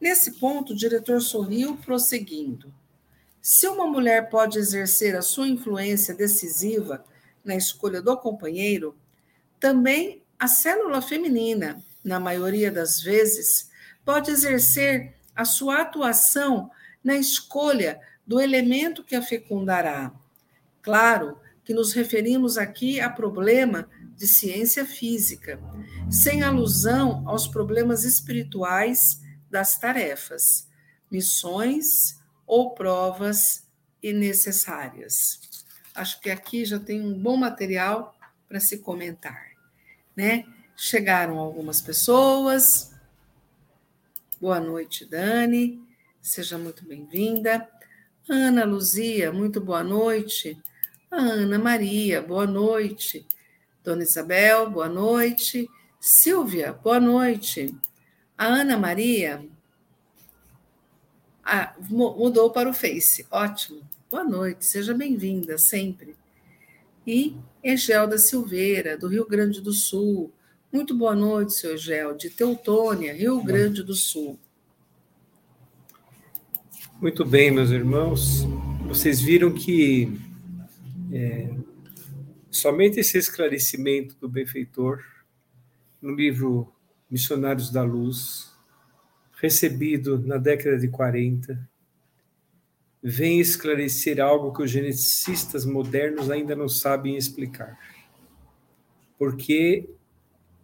Nesse 0.00 0.40
ponto, 0.40 0.72
o 0.72 0.76
diretor 0.76 1.22
sorriu, 1.22 1.76
prosseguindo. 1.76 2.74
Se 3.40 3.68
uma 3.68 3.86
mulher 3.86 4.28
pode 4.28 4.58
exercer 4.58 5.14
a 5.14 5.22
sua 5.22 5.46
influência 5.46 6.12
decisiva 6.12 7.04
na 7.44 7.54
escolha 7.54 8.02
do 8.02 8.16
companheiro, 8.16 8.98
também 9.60 10.20
a 10.36 10.48
célula 10.48 11.00
feminina, 11.00 11.80
na 12.02 12.18
maioria 12.18 12.72
das 12.72 13.00
vezes, 13.00 13.70
pode 14.04 14.32
exercer 14.32 15.14
a 15.36 15.44
sua 15.44 15.82
atuação 15.82 16.72
na 17.02 17.16
escolha 17.16 18.00
do 18.26 18.40
elemento 18.40 19.04
que 19.04 19.16
a 19.16 19.22
fecundará. 19.22 20.12
Claro 20.82 21.38
que 21.64 21.74
nos 21.74 21.92
referimos 21.92 22.58
aqui 22.58 23.00
a 23.00 23.08
problema 23.08 23.88
de 24.16 24.26
ciência 24.26 24.84
física, 24.84 25.60
sem 26.10 26.42
alusão 26.42 27.22
aos 27.26 27.46
problemas 27.46 28.04
espirituais 28.04 29.20
das 29.50 29.78
tarefas, 29.78 30.68
missões 31.10 32.20
ou 32.46 32.74
provas 32.74 33.66
necessárias. 34.02 35.40
Acho 35.94 36.20
que 36.20 36.30
aqui 36.30 36.64
já 36.64 36.78
tem 36.78 37.00
um 37.00 37.18
bom 37.18 37.36
material 37.36 38.16
para 38.48 38.60
se 38.60 38.78
comentar, 38.78 39.52
né? 40.16 40.44
Chegaram 40.76 41.38
algumas 41.38 41.80
pessoas. 41.80 42.92
Boa 44.40 44.58
noite, 44.58 45.04
Dani. 45.04 45.89
Seja 46.22 46.58
muito 46.58 46.84
bem-vinda. 46.84 47.66
Ana 48.28 48.64
Luzia, 48.64 49.32
muito 49.32 49.58
boa 49.58 49.82
noite. 49.82 50.56
Ana 51.10 51.58
Maria, 51.58 52.20
boa 52.20 52.46
noite. 52.46 53.26
Dona 53.82 54.02
Isabel, 54.02 54.68
boa 54.68 54.88
noite. 54.88 55.66
Silvia, 55.98 56.74
boa 56.74 57.00
noite. 57.00 57.74
A 58.36 58.46
Ana 58.46 58.76
Maria 58.76 59.42
ah, 61.42 61.74
mudou 61.88 62.50
para 62.50 62.68
o 62.68 62.74
Face. 62.74 63.26
Ótimo. 63.30 63.80
Boa 64.10 64.22
noite, 64.22 64.66
seja 64.66 64.92
bem-vinda 64.92 65.56
sempre. 65.56 66.14
E 67.06 67.34
Egelda 67.64 68.18
Silveira, 68.18 68.96
do 68.96 69.08
Rio 69.08 69.26
Grande 69.26 69.62
do 69.62 69.72
Sul. 69.72 70.30
Muito 70.70 70.94
boa 70.94 71.14
noite, 71.16 71.54
seu 71.54 71.72
Egel, 71.72 72.14
de 72.14 72.28
Teutônia, 72.28 73.14
Rio 73.14 73.42
Grande 73.42 73.82
do 73.82 73.94
Sul. 73.94 74.38
Muito 77.00 77.24
bem, 77.24 77.50
meus 77.50 77.70
irmãos. 77.70 78.46
Vocês 78.86 79.22
viram 79.22 79.50
que 79.50 80.20
é, 81.10 81.48
somente 82.50 83.00
esse 83.00 83.16
esclarecimento 83.16 84.14
do 84.20 84.28
benfeitor 84.28 85.02
no 86.02 86.14
livro 86.14 86.70
Missionários 87.10 87.70
da 87.70 87.82
Luz, 87.82 88.54
recebido 89.40 90.18
na 90.18 90.36
década 90.36 90.76
de 90.76 90.88
40, 90.88 91.66
vem 93.02 93.40
esclarecer 93.40 94.20
algo 94.20 94.52
que 94.52 94.62
os 94.62 94.70
geneticistas 94.70 95.64
modernos 95.64 96.30
ainda 96.30 96.54
não 96.54 96.68
sabem 96.68 97.16
explicar. 97.16 97.78
Porque 99.18 99.88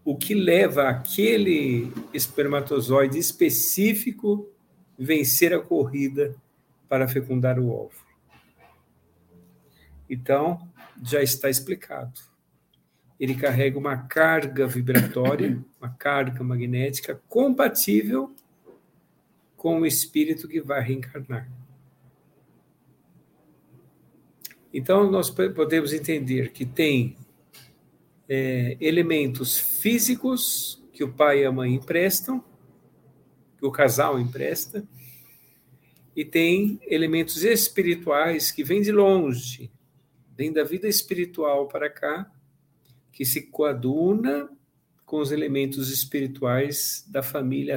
o 0.04 0.14
que 0.14 0.34
leva 0.34 0.90
aquele 0.90 1.90
espermatozoide 2.12 3.18
específico 3.18 4.52
vencer 4.98 5.52
a 5.52 5.60
corrida 5.60 6.34
para 6.88 7.08
fecundar 7.08 7.58
o 7.58 7.70
ovo. 7.70 8.06
Então, 10.08 10.68
já 11.02 11.22
está 11.22 11.50
explicado. 11.50 12.20
Ele 13.18 13.34
carrega 13.34 13.78
uma 13.78 13.96
carga 13.96 14.66
vibratória, 14.66 15.58
uma 15.80 15.90
carga 15.90 16.42
magnética 16.44 17.20
compatível 17.28 18.34
com 19.56 19.80
o 19.80 19.86
espírito 19.86 20.46
que 20.46 20.60
vai 20.60 20.80
reencarnar. 20.80 21.50
Então, 24.72 25.10
nós 25.10 25.30
podemos 25.30 25.92
entender 25.92 26.52
que 26.52 26.66
tem 26.66 27.16
é, 28.28 28.76
elementos 28.80 29.58
físicos 29.58 30.82
que 30.92 31.02
o 31.02 31.12
pai 31.12 31.40
e 31.42 31.44
a 31.46 31.52
mãe 31.52 31.74
emprestam, 31.74 32.44
que 33.58 33.66
o 33.66 33.70
casal 33.70 34.20
empresta, 34.20 34.86
e 36.14 36.24
tem 36.24 36.80
elementos 36.82 37.44
espirituais 37.44 38.50
que 38.50 38.64
vêm 38.64 38.80
de 38.80 38.92
longe, 38.92 39.70
vêm 40.36 40.52
da 40.52 40.64
vida 40.64 40.88
espiritual 40.88 41.68
para 41.68 41.90
cá, 41.90 42.30
que 43.12 43.24
se 43.24 43.42
coaduna 43.42 44.48
com 45.04 45.18
os 45.18 45.30
elementos 45.30 45.90
espirituais 45.90 47.04
da 47.08 47.22
família 47.22 47.76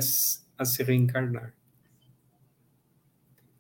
a 0.57 0.65
se 0.65 0.83
reencarnar. 0.83 1.53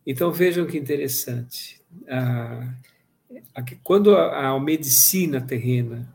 Então 0.05 0.31
vejam 0.31 0.65
que 0.65 0.77
interessante. 0.77 1.81
Quando 3.83 4.15
a 4.17 4.59
medicina 4.59 5.39
terrena 5.39 6.13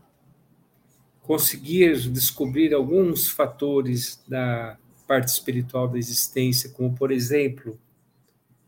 conseguir 1.23 2.11
descobrir 2.11 2.75
alguns 2.75 3.29
fatores 3.29 4.23
da 4.29 4.79
parte 5.07 5.29
espiritual 5.29 5.89
da 5.89 5.99
existência, 5.99 6.71
como, 6.71 6.95
por 6.95 7.11
exemplo, 7.13 7.79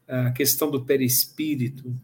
a 0.07 0.31
questão 0.31 0.71
do 0.71 0.85
perispírito, 0.85 1.95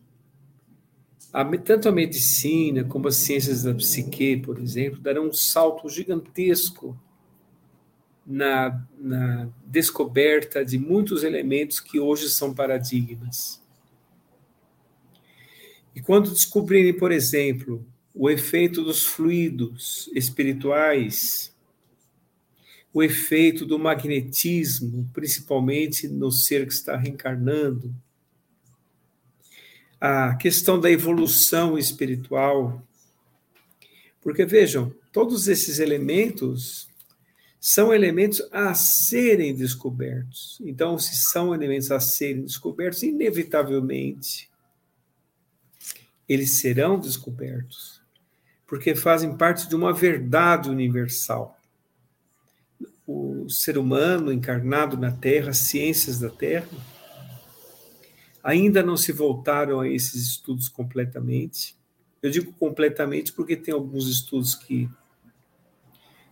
a, 1.32 1.44
tanto 1.58 1.88
a 1.88 1.92
medicina 1.92 2.84
como 2.84 3.08
as 3.08 3.16
ciências 3.16 3.62
da 3.62 3.74
psique, 3.74 4.36
por 4.38 4.58
exemplo, 4.58 5.00
darão 5.00 5.28
um 5.28 5.32
salto 5.32 5.88
gigantesco 5.88 6.98
na, 8.26 8.86
na 8.98 9.48
descoberta 9.66 10.64
de 10.64 10.78
muitos 10.78 11.24
elementos 11.24 11.80
que 11.80 11.98
hoje 11.98 12.28
são 12.28 12.54
paradigmas. 12.54 13.62
E 15.94 16.00
quando 16.00 16.30
descobrirem, 16.30 16.96
por 16.96 17.12
exemplo, 17.12 17.84
o 18.14 18.30
efeito 18.30 18.82
dos 18.82 19.04
fluidos 19.04 20.10
espirituais, 20.14 21.51
o 22.92 23.02
efeito 23.02 23.64
do 23.64 23.78
magnetismo, 23.78 25.09
principalmente 25.12 26.07
no 26.07 26.31
ser 26.31 26.66
que 26.66 26.74
está 26.74 26.96
reencarnando, 26.96 27.94
a 30.00 30.35
questão 30.35 30.78
da 30.78 30.90
evolução 30.90 31.78
espiritual. 31.78 32.83
Porque 34.20 34.44
vejam, 34.44 34.94
todos 35.12 35.48
esses 35.48 35.78
elementos 35.78 36.88
são 37.61 37.94
elementos 37.94 38.42
a 38.50 38.74
serem 38.74 39.55
descobertos. 39.55 40.59
Então, 40.61 40.98
se 40.98 41.14
são 41.31 41.55
elementos 41.55 41.90
a 41.92 42.00
serem 42.00 42.42
descobertos, 42.42 43.02
inevitavelmente 43.05 44.50
eles 46.28 46.61
serão 46.61 46.98
descobertos, 46.98 48.00
porque 48.66 48.94
fazem 48.94 49.37
parte 49.37 49.68
de 49.68 49.76
uma 49.76 49.92
verdade 49.92 50.70
universal. 50.70 51.59
O 53.06 53.48
ser 53.48 53.76
humano 53.76 54.32
encarnado 54.32 54.96
na 54.96 55.10
Terra, 55.10 55.50
as 55.50 55.58
ciências 55.58 56.20
da 56.20 56.30
Terra, 56.30 56.68
ainda 58.42 58.82
não 58.82 58.96
se 58.96 59.12
voltaram 59.12 59.80
a 59.80 59.88
esses 59.88 60.22
estudos 60.28 60.68
completamente. 60.68 61.76
Eu 62.22 62.30
digo 62.30 62.52
completamente 62.52 63.32
porque 63.32 63.56
tem 63.56 63.74
alguns 63.74 64.08
estudos 64.08 64.54
que, 64.54 64.88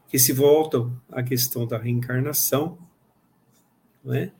que 0.09 0.18
se 0.18 0.33
voltam 0.33 1.00
à 1.11 1.22
questão 1.22 1.66
da 1.66 1.78
reencarnação, 1.78 2.78
não 4.04 4.14
é? 4.14 4.33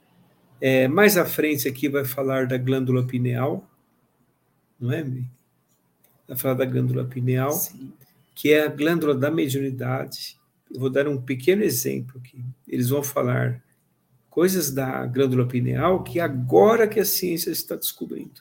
É, 0.61 0.87
mais 0.87 1.17
à 1.17 1.25
frente 1.25 1.67
aqui 1.67 1.89
vai 1.89 2.05
falar 2.05 2.47
da 2.47 2.59
glândula 2.59 3.07
pineal, 3.07 3.67
não 4.79 4.93
é? 4.93 5.03
vai 6.29 6.37
falar 6.37 6.55
da 6.55 6.65
glândula 6.65 7.05
pineal, 7.05 7.53
Sim. 7.53 7.93
que 8.35 8.53
é 8.53 8.65
a 8.65 8.69
glândula 8.69 9.15
da 9.15 9.31
mediunidade. 9.31 10.39
Vou 10.77 10.91
dar 10.91 11.09
um 11.09 11.21
pequeno 11.21 11.63
exemplo 11.63 12.21
aqui. 12.21 12.45
Eles 12.67 12.89
vão 12.89 13.03
falar 13.03 13.63
coisas 14.29 14.71
da 14.71 15.05
glândula 15.07 15.47
pineal 15.47 16.05
que 16.05 16.21
agora 16.21 16.87
que 16.87 17.01
a 17.01 17.05
ciência 17.05 17.51
está 17.51 17.75
descobrindo. 17.75 18.41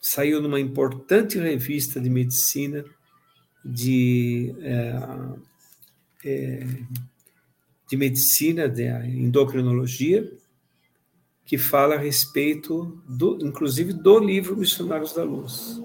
Saiu 0.00 0.40
numa 0.40 0.60
importante 0.60 1.38
revista 1.38 2.00
de 2.00 2.08
medicina 2.08 2.84
de 3.64 4.54
é, 4.60 4.98
é, 6.24 6.66
de 7.88 7.96
medicina, 7.96 8.68
de 8.68 8.84
endocrinologia, 8.84 10.30
que 11.44 11.56
fala 11.56 11.94
a 11.94 11.98
respeito, 11.98 13.00
do, 13.08 13.38
inclusive, 13.40 13.92
do 13.92 14.18
livro 14.18 14.56
Missionários 14.56 15.12
da 15.12 15.22
Luz. 15.22 15.80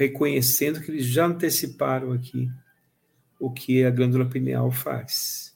Reconhecendo 0.00 0.80
que 0.80 0.90
eles 0.90 1.04
já 1.04 1.26
anteciparam 1.26 2.10
aqui 2.10 2.50
o 3.38 3.50
que 3.50 3.84
a 3.84 3.90
glândula 3.90 4.24
pineal 4.24 4.70
faz. 4.70 5.54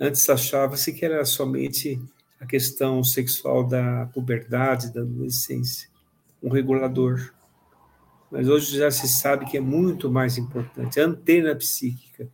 Antes 0.00 0.28
achava-se 0.28 0.92
que 0.92 1.04
era 1.04 1.24
somente 1.24 1.96
a 2.40 2.44
questão 2.44 3.04
sexual 3.04 3.64
da 3.64 4.06
puberdade, 4.06 4.92
da 4.92 5.02
adolescência, 5.02 5.88
um 6.42 6.48
regulador. 6.48 7.32
Mas 8.32 8.48
hoje 8.48 8.76
já 8.76 8.90
se 8.90 9.06
sabe 9.06 9.46
que 9.46 9.56
é 9.56 9.60
muito 9.60 10.10
mais 10.10 10.36
importante, 10.36 10.98
a 10.98 11.06
antena 11.06 11.54
psíquica 11.54 12.28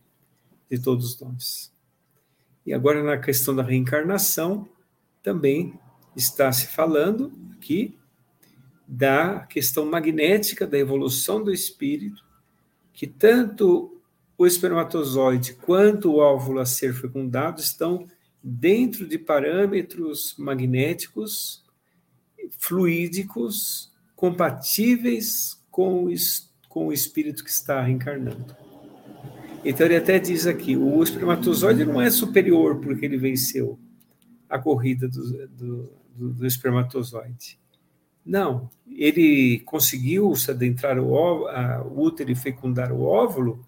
de 0.67 0.79
todos 0.79 1.19
nós. 1.21 1.71
E 2.65 2.73
agora, 2.73 3.03
na 3.03 3.19
questão 3.19 3.55
da 3.55 3.61
reencarnação, 3.61 4.67
também 5.21 5.79
está 6.15 6.51
se 6.51 6.65
falando 6.65 7.31
aqui 7.55 7.95
da 8.87 9.39
questão 9.39 9.85
magnética 9.85 10.67
da 10.67 10.77
evolução 10.77 11.43
do 11.43 11.51
espírito, 11.51 12.23
que 12.93 13.07
tanto 13.07 14.01
o 14.37 14.45
espermatozoide 14.45 15.53
quanto 15.53 16.11
o 16.11 16.17
óvulo 16.17 16.59
a 16.59 16.65
ser 16.65 16.93
fecundado 16.93 17.59
estão 17.59 18.07
dentro 18.43 19.07
de 19.07 19.17
parâmetros 19.17 20.35
magnéticos 20.37 21.63
fluídicos 22.59 23.91
compatíveis 24.15 25.59
com 25.71 26.05
o, 26.05 26.13
com 26.69 26.87
o 26.87 26.93
espírito 26.93 27.43
que 27.43 27.49
está 27.49 27.81
reencarnando. 27.81 28.55
Então 29.63 29.87
ele 29.87 29.95
até 29.95 30.19
diz 30.19 30.45
aqui: 30.45 30.77
o 30.77 31.01
espermatozoide 31.01 31.83
não 31.85 31.99
é 31.99 32.11
superior 32.11 32.79
porque 32.79 33.05
ele 33.05 33.17
venceu 33.17 33.79
a 34.47 34.59
corrida 34.59 35.07
do, 35.07 35.47
do, 35.47 35.89
do 36.15 36.45
espermatozoide. 36.45 37.57
Não, 38.25 38.69
ele 38.87 39.59
conseguiu 39.59 40.35
se 40.35 40.49
adentrar 40.49 40.97
o, 40.97 41.05
o 41.05 42.01
útero 42.01 42.31
e 42.31 42.35
fecundar 42.35 42.91
o 42.91 43.03
óvulo 43.03 43.65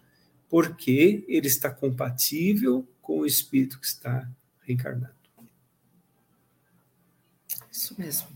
porque 0.49 1.23
ele 1.27 1.47
está 1.47 1.69
compatível 1.69 2.87
com 3.01 3.19
o 3.19 3.25
espírito 3.25 3.79
que 3.79 3.85
está 3.85 4.27
reencarnado. 4.61 5.15
Isso 7.71 7.95
mesmo. 7.97 8.27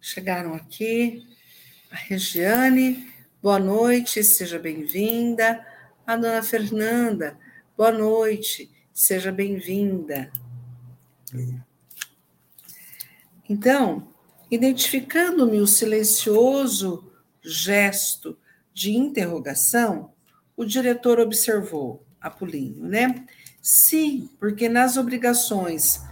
Chegaram 0.00 0.54
aqui 0.54 1.26
a 1.90 1.96
Regiane, 1.96 3.10
boa 3.42 3.58
noite, 3.58 4.22
seja 4.24 4.58
bem-vinda. 4.58 5.66
A 6.06 6.16
dona 6.16 6.42
Fernanda, 6.42 7.38
boa 7.76 7.90
noite, 7.90 8.70
seja 8.92 9.32
bem-vinda. 9.32 10.30
Então, 13.48 14.13
identificando-me 14.50 15.60
o 15.60 15.66
silencioso 15.66 17.12
gesto 17.42 18.38
de 18.72 18.92
interrogação, 18.96 20.12
o 20.56 20.64
diretor 20.64 21.20
observou, 21.20 22.04
Apulinho, 22.20 22.86
né? 22.86 23.26
Sim, 23.60 24.28
porque 24.38 24.68
nas 24.68 24.96
obrigações 24.96 26.02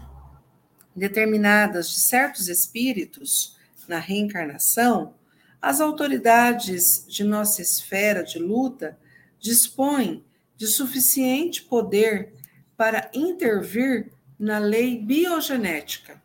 determinadas 0.95 1.91
de 1.91 2.01
certos 2.01 2.49
espíritos 2.49 3.57
na 3.89 3.99
reencarnação, 3.99 5.15
as 5.61 5.81
autoridades 5.81 7.05
de 7.09 7.25
nossa 7.25 7.63
esfera 7.63 8.23
de 8.23 8.39
luta 8.39 8.99
dispõem 9.39 10.25
de 10.57 10.67
suficiente 10.67 11.63
poder 11.63 12.33
para 12.77 13.11
intervir 13.15 14.13
na 14.39 14.59
lei 14.59 14.99
biogenética, 14.99 16.22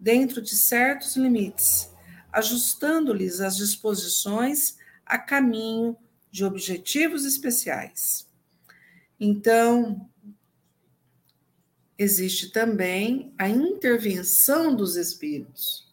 dentro 0.00 0.40
de 0.40 0.56
certos 0.56 1.14
limites, 1.14 1.92
ajustando-lhes 2.32 3.40
as 3.40 3.56
disposições 3.56 4.78
a 5.04 5.18
caminho 5.18 5.96
de 6.30 6.44
objetivos 6.44 7.24
especiais. 7.24 8.26
Então, 9.18 10.08
existe 11.98 12.50
também 12.50 13.34
a 13.36 13.48
intervenção 13.48 14.74
dos 14.74 14.96
espíritos 14.96 15.90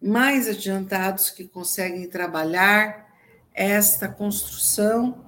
mais 0.00 0.46
adiantados 0.46 1.30
que 1.30 1.48
conseguem 1.48 2.08
trabalhar 2.08 3.10
esta 3.52 4.06
construção 4.06 5.24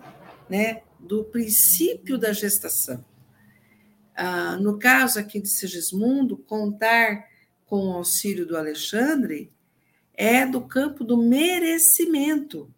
né, 0.48 0.83
do 1.00 1.24
princípio 1.24 2.18
da 2.18 2.33
gestação. 2.33 3.05
Ah, 4.14 4.57
no 4.57 4.79
caso 4.79 5.18
aqui 5.18 5.40
de 5.40 5.48
Sigismundo, 5.48 6.37
contar 6.37 7.26
com 7.66 7.88
o 7.88 7.92
auxílio 7.92 8.46
do 8.46 8.57
Alexandre 8.57 9.52
é 10.14 10.46
do 10.46 10.62
campo 10.62 11.05
do 11.05 11.16
merecimento 11.16 12.72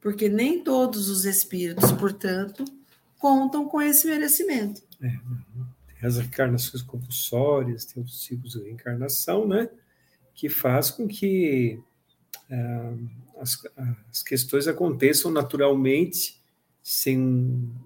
porque 0.00 0.28
nem 0.28 0.64
todos 0.64 1.08
os 1.08 1.24
espíritos, 1.24 1.92
portanto, 1.92 2.64
contam 3.18 3.68
com 3.68 3.80
esse 3.80 4.06
merecimento. 4.06 4.82
É, 5.02 5.08
tem 5.08 6.08
as 6.08 6.16
reencarnações 6.16 6.82
compulsórias, 6.82 7.84
tem 7.84 8.02
os 8.02 8.24
ciclos 8.24 8.54
de 8.54 8.62
reencarnação, 8.62 9.46
né? 9.46 9.68
Que 10.34 10.48
faz 10.48 10.90
com 10.90 11.06
que 11.06 11.78
ah, 12.50 12.94
as, 13.40 13.58
as, 14.10 14.22
questões 14.22 14.66
aconteçam 14.66 15.30
naturalmente, 15.30 16.40
sem 16.82 17.18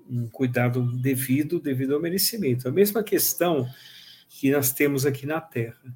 um 0.08 0.28
cuidado 0.30 0.82
devido, 0.96 1.58
devido 1.58 1.94
ao 1.94 2.00
merecimento. 2.00 2.68
A 2.68 2.72
mesma 2.72 3.02
questão 3.02 3.68
que 4.36 4.50
nós 4.50 4.72
temos 4.72 5.06
aqui 5.06 5.26
na 5.26 5.40
Terra. 5.40 5.94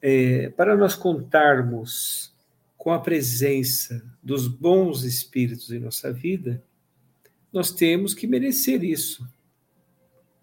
É, 0.00 0.48
para 0.50 0.74
nós 0.74 0.94
contarmos 0.94 2.34
com 2.76 2.92
a 2.92 2.98
presença 2.98 4.02
dos 4.22 4.48
bons 4.48 5.04
espíritos 5.04 5.70
em 5.70 5.78
nossa 5.78 6.10
vida, 6.12 6.62
nós 7.52 7.70
temos 7.70 8.14
que 8.14 8.26
merecer 8.26 8.82
isso. 8.82 9.28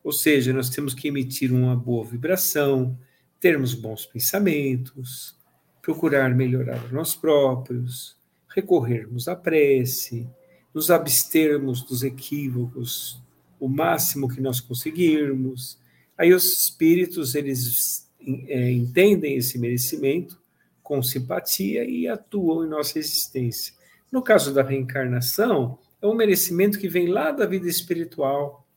Ou 0.03 0.11
seja, 0.11 0.53
nós 0.53 0.69
temos 0.69 0.93
que 0.93 1.07
emitir 1.07 1.51
uma 1.51 1.75
boa 1.75 2.05
vibração, 2.05 2.97
termos 3.39 3.73
bons 3.73 4.05
pensamentos, 4.05 5.35
procurar 5.81 6.35
melhorar 6.35 6.91
nós 6.93 7.15
próprios, 7.15 8.15
recorrermos 8.47 9.27
à 9.27 9.35
prece, 9.35 10.29
nos 10.73 10.91
abstermos 10.91 11.81
dos 11.81 12.03
equívocos 12.03 13.21
o 13.59 13.67
máximo 13.67 14.27
que 14.27 14.41
nós 14.41 14.59
conseguirmos. 14.59 15.81
Aí 16.17 16.33
os 16.33 16.63
espíritos 16.63 17.35
eles 17.35 18.09
é, 18.47 18.71
entendem 18.71 19.35
esse 19.35 19.57
merecimento 19.57 20.41
com 20.81 21.01
simpatia 21.01 21.85
e 21.85 22.07
atuam 22.07 22.65
em 22.65 22.69
nossa 22.69 22.99
existência. 22.99 23.73
No 24.11 24.21
caso 24.21 24.53
da 24.53 24.61
reencarnação, 24.61 25.79
é 26.01 26.07
um 26.07 26.13
merecimento 26.13 26.77
que 26.77 26.87
vem 26.87 27.07
lá 27.07 27.31
da 27.31 27.45
vida 27.45 27.67
espiritual 27.67 28.67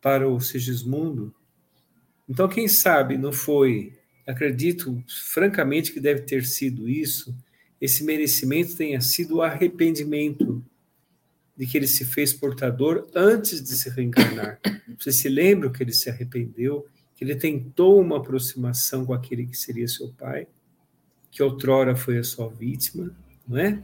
para 0.00 0.28
o 0.28 0.40
Sigismundo. 0.40 1.34
Então, 2.28 2.48
quem 2.48 2.66
sabe 2.66 3.16
não 3.16 3.32
foi, 3.32 3.92
acredito 4.26 5.02
francamente 5.06 5.92
que 5.92 6.00
deve 6.00 6.22
ter 6.22 6.44
sido 6.44 6.88
isso, 6.88 7.36
esse 7.80 8.02
merecimento 8.02 8.76
tenha 8.76 9.00
sido 9.00 9.36
o 9.36 9.42
arrependimento 9.42 10.64
de 11.56 11.66
que 11.66 11.78
ele 11.78 11.86
se 11.86 12.04
fez 12.04 12.32
portador 12.32 13.08
antes 13.14 13.62
de 13.62 13.76
se 13.76 13.88
reencarnar. 13.90 14.60
Você 14.98 15.12
se 15.12 15.28
lembra 15.28 15.70
que 15.70 15.82
ele 15.82 15.92
se 15.92 16.10
arrependeu, 16.10 16.86
que 17.14 17.24
ele 17.24 17.36
tentou 17.36 18.00
uma 18.00 18.16
aproximação 18.16 19.04
com 19.06 19.12
aquele 19.12 19.46
que 19.46 19.56
seria 19.56 19.86
seu 19.86 20.12
pai? 20.12 20.46
que 21.34 21.42
outrora 21.42 21.96
foi 21.96 22.18
a 22.18 22.22
sua 22.22 22.48
vítima, 22.48 23.10
não 23.46 23.58
é? 23.58 23.82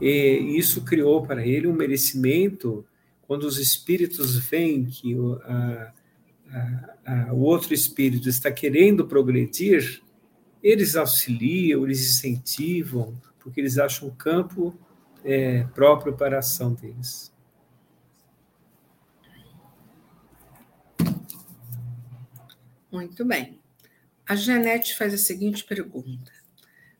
E 0.00 0.58
isso 0.58 0.84
criou 0.84 1.22
para 1.24 1.46
ele 1.46 1.68
um 1.68 1.72
merecimento 1.72 2.84
quando 3.22 3.44
os 3.44 3.58
espíritos 3.58 4.36
veem 4.36 4.84
que 4.86 5.14
o, 5.14 5.34
a, 5.44 5.92
a, 6.50 6.94
a, 7.06 7.32
o 7.32 7.42
outro 7.42 7.72
espírito 7.72 8.28
está 8.28 8.50
querendo 8.50 9.06
progredir, 9.06 10.02
eles 10.60 10.96
auxiliam, 10.96 11.84
eles 11.84 12.00
incentivam, 12.00 13.16
porque 13.38 13.60
eles 13.60 13.78
acham 13.78 14.08
um 14.08 14.14
campo 14.14 14.76
é, 15.24 15.64
próprio 15.74 16.16
para 16.16 16.36
a 16.36 16.38
ação 16.40 16.74
deles. 16.74 17.32
Muito 22.90 23.24
bem. 23.24 23.60
A 24.26 24.34
Janete 24.34 24.96
faz 24.96 25.14
a 25.14 25.18
seguinte 25.18 25.64
pergunta: 25.64 26.32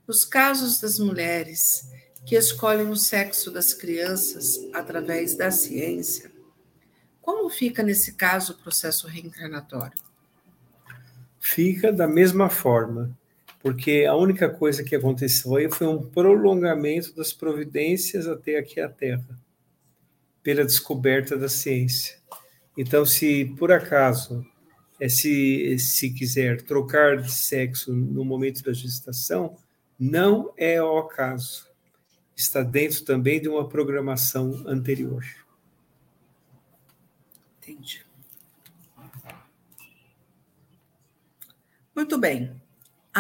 nos 0.06 0.24
casos 0.24 0.80
das 0.80 0.98
mulheres 0.98 1.90
que 2.24 2.37
escolhem 2.37 2.88
o 2.88 2.96
sexo 2.96 3.50
das 3.50 3.74
crianças 3.74 4.59
através 4.72 5.37
da 5.37 5.50
ciência, 5.50 6.30
como 7.20 7.48
fica 7.50 7.83
nesse 7.83 8.14
caso 8.14 8.52
o 8.52 8.56
processo 8.56 9.06
reencarnatório? 9.06 9.98
Fica 11.38 11.92
da 11.92 12.06
mesma 12.06 12.50
forma, 12.50 13.18
porque 13.60 14.06
a 14.08 14.16
única 14.16 14.48
coisa 14.48 14.82
que 14.82 14.96
aconteceu 14.96 15.54
aí 15.54 15.70
foi 15.70 15.86
um 15.86 16.02
prolongamento 16.02 17.14
das 17.14 17.32
providências 17.32 18.26
até 18.26 18.56
aqui 18.58 18.80
a 18.80 18.88
Terra. 18.88 19.38
pela 20.42 20.64
descoberta 20.64 21.36
da 21.36 21.50
ciência. 21.50 22.18
Então, 22.76 23.04
se 23.04 23.44
por 23.58 23.70
acaso 23.70 24.46
é, 24.98 25.08
se, 25.08 25.78
se 25.78 26.10
quiser 26.10 26.62
trocar 26.62 27.18
de 27.22 27.32
sexo 27.32 27.92
no 27.92 28.24
momento 28.24 28.62
da 28.62 28.72
gestação, 28.72 29.56
não 29.98 30.52
é 30.56 30.80
o 30.82 31.02
caso. 31.04 31.68
Está 32.36 32.62
dentro 32.62 33.04
também 33.04 33.40
de 33.40 33.48
uma 33.48 33.68
programação 33.68 34.62
anterior. 34.66 35.24
Entendi. 37.58 38.04
Muito 41.94 42.18
bem. 42.18 42.59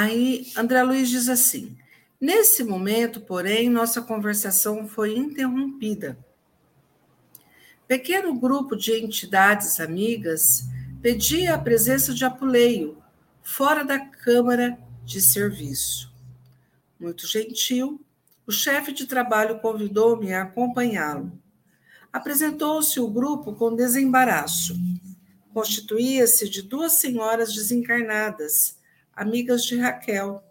Aí, 0.00 0.50
André 0.56 0.82
Luiz 0.82 1.10
diz 1.10 1.28
assim: 1.28 1.76
nesse 2.18 2.64
momento, 2.64 3.20
porém, 3.20 3.68
nossa 3.68 4.00
conversação 4.00 4.88
foi 4.88 5.14
interrompida. 5.14 6.18
Pequeno 7.86 8.32
grupo 8.34 8.74
de 8.74 8.94
entidades 8.94 9.78
amigas 9.78 10.64
pedia 11.02 11.54
a 11.54 11.58
presença 11.58 12.14
de 12.14 12.24
Apuleio, 12.24 12.96
fora 13.42 13.84
da 13.84 13.98
Câmara 13.98 14.78
de 15.04 15.20
Serviço. 15.20 16.10
Muito 16.98 17.26
gentil, 17.26 18.00
o 18.46 18.50
chefe 18.50 18.92
de 18.92 19.04
trabalho 19.04 19.60
convidou-me 19.60 20.32
a 20.32 20.44
acompanhá-lo. 20.44 21.30
Apresentou-se 22.10 22.98
o 22.98 23.06
grupo 23.06 23.52
com 23.54 23.76
desembaraço 23.76 24.74
constituía-se 25.52 26.48
de 26.48 26.62
duas 26.62 27.00
senhoras 27.00 27.52
desencarnadas, 27.52 28.78
amigas 29.20 29.64
de 29.64 29.76
Raquel, 29.76 30.42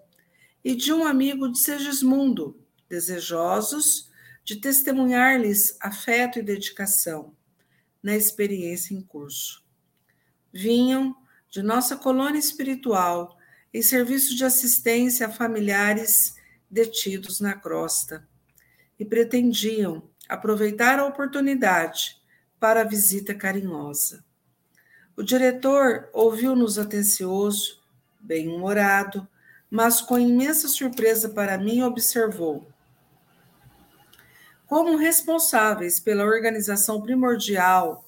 e 0.64 0.76
de 0.76 0.94
um 0.94 1.04
amigo 1.04 1.52
de 1.52 1.58
Segismundo, 1.58 2.64
desejosos 2.88 4.12
de 4.44 4.58
testemunhar-lhes 4.58 5.76
afeto 5.82 6.38
e 6.38 6.44
dedicação 6.44 7.36
na 8.02 8.16
experiência 8.16 8.94
em 8.94 9.02
curso. 9.02 9.66
Vinham 10.54 11.16
de 11.50 11.64
nossa 11.64 11.96
colônia 11.96 12.38
espiritual 12.38 13.36
em 13.74 13.82
serviço 13.82 14.36
de 14.36 14.46
assistência 14.46 15.26
a 15.26 15.32
familiares 15.32 16.36
detidos 16.70 17.40
na 17.40 17.56
crosta 17.56 18.28
e 19.00 19.04
pretendiam 19.04 20.08
aproveitar 20.28 21.00
a 21.00 21.08
oportunidade 21.08 22.22
para 22.60 22.82
a 22.82 22.88
visita 22.88 23.34
carinhosa. 23.34 24.24
O 25.18 25.24
diretor 25.24 26.08
ouviu-nos 26.14 26.78
atencioso, 26.78 27.79
bem-humorado, 28.20 29.28
mas 29.70 30.02
com 30.02 30.20
imensa 30.20 30.68
surpresa 30.68 31.30
para 31.30 31.58
mim 31.58 31.82
observou. 31.82 32.68
Como 34.66 34.98
responsáveis 34.98 36.00
pela 36.00 36.26
organização 36.26 37.02
primordial 37.02 38.06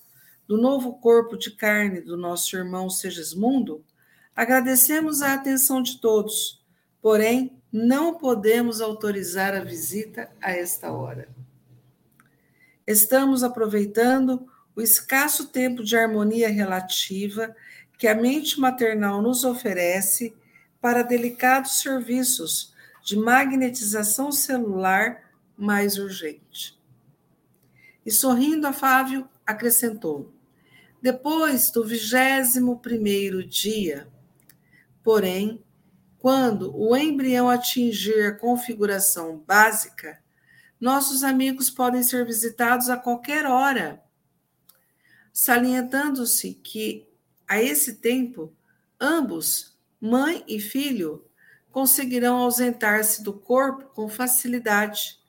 do 0.48 0.58
novo 0.58 0.94
corpo 0.94 1.38
de 1.38 1.52
carne 1.52 2.02
do 2.02 2.18
nosso 2.18 2.56
irmão 2.56 2.90
Segismundo, 2.90 3.84
agradecemos 4.36 5.22
a 5.22 5.34
atenção 5.34 5.82
de 5.82 6.00
todos, 6.00 6.64
porém 7.02 7.62
não 7.72 8.16
podemos 8.16 8.82
autorizar 8.82 9.56
a 9.56 9.64
visita 9.64 10.30
a 10.42 10.52
esta 10.52 10.92
hora. 10.92 11.30
Estamos 12.86 13.44
aproveitando 13.44 14.46
o 14.76 14.82
escasso 14.82 15.48
tempo 15.48 15.84
de 15.84 15.96
harmonia 15.96 16.50
relativa 16.50 17.56
que 18.02 18.08
a 18.08 18.16
mente 18.16 18.60
maternal 18.60 19.22
nos 19.22 19.44
oferece 19.44 20.36
para 20.82 21.04
delicados 21.04 21.82
serviços 21.82 22.74
de 23.04 23.16
magnetização 23.16 24.32
celular 24.32 25.32
mais 25.56 26.00
urgente. 26.00 26.76
E 28.04 28.10
sorrindo 28.10 28.66
afável, 28.66 29.28
acrescentou: 29.46 30.34
depois 31.00 31.70
do 31.70 31.86
vigésimo 31.86 32.80
primeiro 32.80 33.46
dia, 33.46 34.08
porém, 35.04 35.64
quando 36.18 36.76
o 36.76 36.98
embrião 36.98 37.52
atingir 37.52 38.26
a 38.26 38.36
configuração 38.36 39.44
básica, 39.46 40.20
nossos 40.80 41.24
amigos 41.24 41.70
podem 41.70 42.02
ser 42.02 42.26
visitados 42.26 42.90
a 42.90 42.98
qualquer 42.98 43.46
hora 43.46 44.02
salientando-se 45.32 46.54
que, 46.56 47.08
a 47.52 47.62
esse 47.62 47.96
tempo, 47.96 48.56
ambos, 48.98 49.78
mãe 50.00 50.42
e 50.48 50.58
filho, 50.58 51.26
conseguirão 51.70 52.38
ausentar-se 52.38 53.22
do 53.22 53.34
corpo 53.34 53.94
com 53.94 54.08
facilidade. 54.08 55.20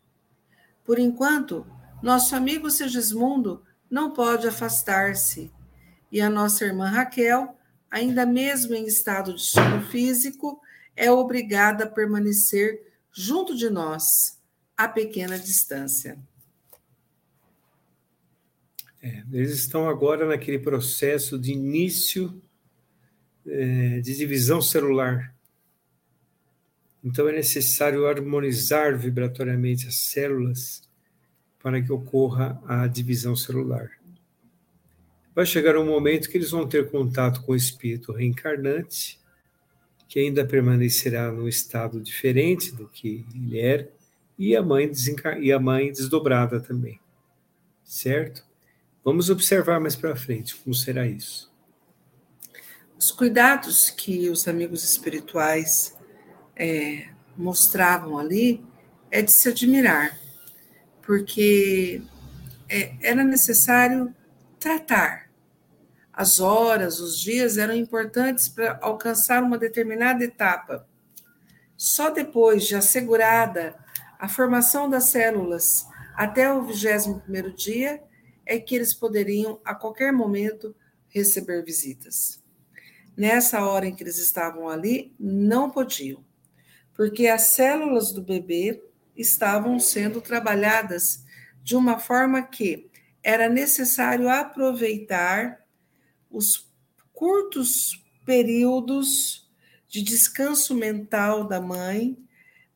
Por 0.84 1.00
enquanto, 1.00 1.66
nosso 2.00 2.36
amigo 2.36 2.70
Segismundo 2.70 3.64
não 3.90 4.12
pode 4.12 4.46
afastar-se, 4.46 5.50
e 6.12 6.20
a 6.20 6.30
nossa 6.30 6.64
irmã 6.64 6.90
Raquel, 6.90 7.58
ainda 7.90 8.24
mesmo 8.24 8.72
em 8.72 8.86
estado 8.86 9.34
de 9.34 9.42
sono 9.42 9.82
físico, 9.82 10.60
é 10.94 11.10
obrigada 11.10 11.82
a 11.82 11.90
permanecer 11.90 12.86
junto 13.10 13.56
de 13.56 13.68
nós, 13.68 14.38
a 14.76 14.86
pequena 14.86 15.36
distância. 15.36 16.16
É, 19.02 19.24
eles 19.32 19.52
estão 19.52 19.88
agora 19.88 20.24
naquele 20.24 20.60
processo 20.60 21.36
de 21.36 21.52
início 21.52 22.40
é, 23.44 24.00
de 24.00 24.16
divisão 24.16 24.62
celular. 24.62 25.34
Então 27.02 27.28
é 27.28 27.32
necessário 27.32 28.06
harmonizar 28.06 28.96
vibratoriamente 28.96 29.88
as 29.88 29.96
células 29.96 30.88
para 31.58 31.82
que 31.82 31.92
ocorra 31.92 32.62
a 32.64 32.86
divisão 32.86 33.34
celular. 33.34 33.90
Vai 35.34 35.46
chegar 35.46 35.76
um 35.76 35.86
momento 35.86 36.28
que 36.28 36.36
eles 36.36 36.50
vão 36.50 36.68
ter 36.68 36.88
contato 36.90 37.42
com 37.42 37.52
o 37.52 37.56
espírito 37.56 38.12
reencarnante, 38.12 39.18
que 40.06 40.20
ainda 40.20 40.46
permanecerá 40.46 41.32
num 41.32 41.48
estado 41.48 42.00
diferente 42.00 42.70
do 42.70 42.86
que 42.86 43.24
ele 43.34 43.58
era, 43.58 43.90
e 44.38 44.54
a 44.54 44.62
mãe, 44.62 44.90
e 45.40 45.52
a 45.52 45.58
mãe 45.58 45.90
desdobrada 45.90 46.60
também. 46.60 47.00
Certo? 47.82 48.44
Vamos 49.04 49.28
observar 49.30 49.80
mais 49.80 49.96
para 49.96 50.14
frente 50.14 50.54
como 50.54 50.74
será 50.74 51.06
isso. 51.06 51.52
Os 52.96 53.10
cuidados 53.10 53.90
que 53.90 54.30
os 54.30 54.46
amigos 54.46 54.84
espirituais 54.84 55.98
é, 56.54 57.08
mostravam 57.36 58.16
ali 58.16 58.64
é 59.10 59.20
de 59.20 59.32
se 59.32 59.48
admirar, 59.48 60.16
porque 61.04 62.00
é, 62.68 62.94
era 63.02 63.24
necessário 63.24 64.14
tratar. 64.60 65.28
As 66.12 66.38
horas, 66.38 67.00
os 67.00 67.18
dias 67.18 67.58
eram 67.58 67.74
importantes 67.74 68.48
para 68.48 68.78
alcançar 68.80 69.42
uma 69.42 69.58
determinada 69.58 70.22
etapa. 70.22 70.86
Só 71.76 72.08
depois 72.10 72.64
de 72.64 72.76
assegurada 72.76 73.74
a 74.16 74.28
formação 74.28 74.88
das 74.88 75.06
células 75.06 75.88
até 76.14 76.52
o 76.52 76.62
21 76.62 77.18
primeiro 77.18 77.52
dia 77.52 78.00
é 78.46 78.58
que 78.58 78.74
eles 78.74 78.94
poderiam, 78.94 79.60
a 79.64 79.74
qualquer 79.74 80.12
momento, 80.12 80.74
receber 81.08 81.64
visitas. 81.64 82.42
Nessa 83.16 83.64
hora 83.64 83.86
em 83.86 83.94
que 83.94 84.02
eles 84.02 84.18
estavam 84.18 84.68
ali, 84.68 85.14
não 85.18 85.70
podiam, 85.70 86.24
porque 86.94 87.26
as 87.26 87.54
células 87.54 88.12
do 88.12 88.22
bebê 88.22 88.82
estavam 89.16 89.78
sendo 89.78 90.20
trabalhadas 90.20 91.24
de 91.62 91.76
uma 91.76 91.98
forma 91.98 92.42
que 92.42 92.90
era 93.22 93.48
necessário 93.48 94.28
aproveitar 94.28 95.64
os 96.30 96.72
curtos 97.12 98.02
períodos 98.24 99.50
de 99.88 100.02
descanso 100.02 100.74
mental 100.74 101.46
da 101.46 101.60
mãe 101.60 102.16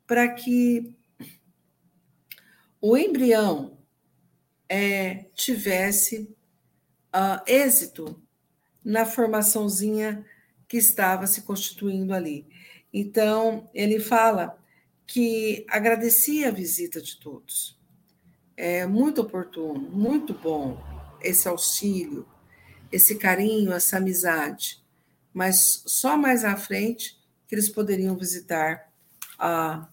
para 0.07 0.29
que 0.29 0.95
o 2.81 2.97
embrião 2.97 3.76
é, 4.69 5.27
tivesse 5.35 6.35
uh, 7.15 7.43
êxito 7.47 8.21
na 8.85 9.05
formaçãozinha 9.05 10.25
que 10.69 10.77
estava 10.77 11.27
se 11.27 11.43
constituindo 11.43 12.13
ali. 12.13 12.47
Então, 12.93 13.69
ele 13.75 14.01
fala 14.01 14.59
que 15.07 15.65
agradecia 15.69 16.49
a 16.49 16.53
visita 16.53 17.01
de 17.01 17.17
todos. 17.19 17.79
É 18.57 18.87
muito 18.87 19.21
oportuno, 19.21 19.81
muito 19.91 20.33
bom 20.35 20.83
esse 21.21 21.47
auxílio, 21.49 22.27
esse 22.91 23.17
carinho, 23.17 23.73
essa 23.73 23.99
amizade. 23.99 24.83
Mas 25.33 25.83
só 25.87 26.17
mais 26.17 26.45
à 26.45 26.57
frente 26.57 27.19
que 27.47 27.55
eles 27.55 27.69
poderiam 27.69 28.17
visitar 28.17 28.91
a, 29.39 29.89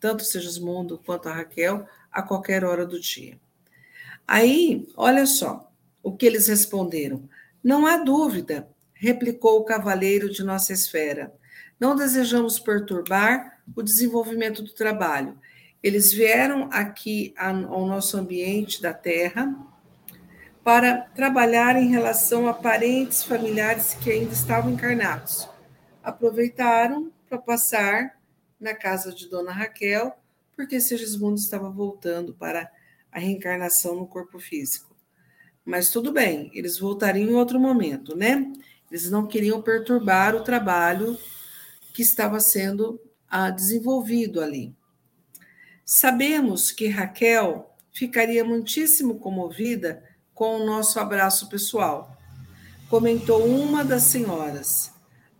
tanto 0.00 0.24
Segismundo 0.24 0.98
quanto 0.98 1.28
a 1.28 1.34
Raquel 1.34 1.86
a 2.10 2.22
qualquer 2.22 2.64
hora 2.64 2.86
do 2.86 2.98
dia. 2.98 3.38
Aí, 4.32 4.88
olha 4.96 5.26
só 5.26 5.68
o 6.04 6.12
que 6.16 6.24
eles 6.24 6.46
responderam. 6.46 7.28
Não 7.64 7.84
há 7.84 7.96
dúvida, 7.96 8.68
replicou 8.94 9.58
o 9.58 9.64
cavaleiro 9.64 10.30
de 10.30 10.44
nossa 10.44 10.72
esfera. 10.72 11.34
Não 11.80 11.96
desejamos 11.96 12.60
perturbar 12.60 13.60
o 13.74 13.82
desenvolvimento 13.82 14.62
do 14.62 14.72
trabalho. 14.72 15.36
Eles 15.82 16.12
vieram 16.12 16.68
aqui 16.70 17.34
ao 17.36 17.84
nosso 17.84 18.16
ambiente 18.16 18.80
da 18.80 18.94
Terra 18.94 19.52
para 20.62 20.98
trabalhar 21.12 21.74
em 21.74 21.88
relação 21.88 22.46
a 22.46 22.54
parentes 22.54 23.24
familiares 23.24 23.94
que 23.94 24.12
ainda 24.12 24.32
estavam 24.32 24.70
encarnados. 24.70 25.48
Aproveitaram 26.04 27.10
para 27.28 27.36
passar 27.36 28.16
na 28.60 28.74
casa 28.74 29.12
de 29.12 29.28
Dona 29.28 29.50
Raquel, 29.50 30.16
porque 30.54 30.80
Segismundo 30.80 31.40
estava 31.40 31.68
voltando 31.68 32.32
para 32.32 32.70
a 33.12 33.18
reencarnação 33.18 33.96
no 33.96 34.06
corpo 34.06 34.38
físico. 34.38 34.94
Mas 35.64 35.90
tudo 35.90 36.12
bem, 36.12 36.50
eles 36.54 36.78
voltariam 36.78 37.30
em 37.30 37.34
outro 37.34 37.60
momento, 37.60 38.16
né? 38.16 38.52
Eles 38.90 39.10
não 39.10 39.26
queriam 39.26 39.62
perturbar 39.62 40.34
o 40.34 40.42
trabalho 40.42 41.18
que 41.92 42.02
estava 42.02 42.40
sendo 42.40 43.00
ah, 43.28 43.50
desenvolvido 43.50 44.40
ali. 44.40 44.74
Sabemos 45.84 46.72
que 46.72 46.88
Raquel 46.88 47.76
ficaria 47.92 48.44
muitíssimo 48.44 49.18
comovida 49.18 50.02
com 50.34 50.56
o 50.56 50.64
nosso 50.64 50.98
abraço 50.98 51.48
pessoal. 51.48 52.16
Comentou 52.88 53.44
uma 53.46 53.84
das 53.84 54.04
senhoras. 54.04 54.92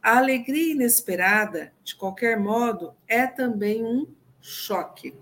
A 0.03 0.19
alegria 0.19 0.73
inesperada, 0.73 1.73
de 1.83 1.95
qualquer 1.95 2.39
modo, 2.39 2.95
é 3.07 3.27
também 3.27 3.85
um 3.85 4.07
choque. 4.41 5.15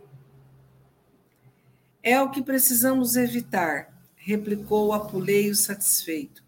É 2.11 2.19
o 2.23 2.31
que 2.31 2.41
precisamos 2.41 3.17
evitar, 3.17 3.93
replicou 4.17 4.95
Apuleio 4.95 5.55
satisfeito. 5.55 6.43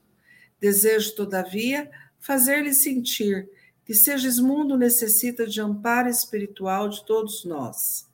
Desejo, 0.59 1.15
todavia, 1.15 1.91
fazer-lhe 2.19 2.73
sentir 2.73 3.47
que 3.85 3.93
Segismundo 3.93 4.79
necessita 4.79 5.47
de 5.47 5.61
amparo 5.61 6.09
espiritual 6.09 6.89
de 6.89 7.05
todos 7.05 7.45
nós. 7.45 8.09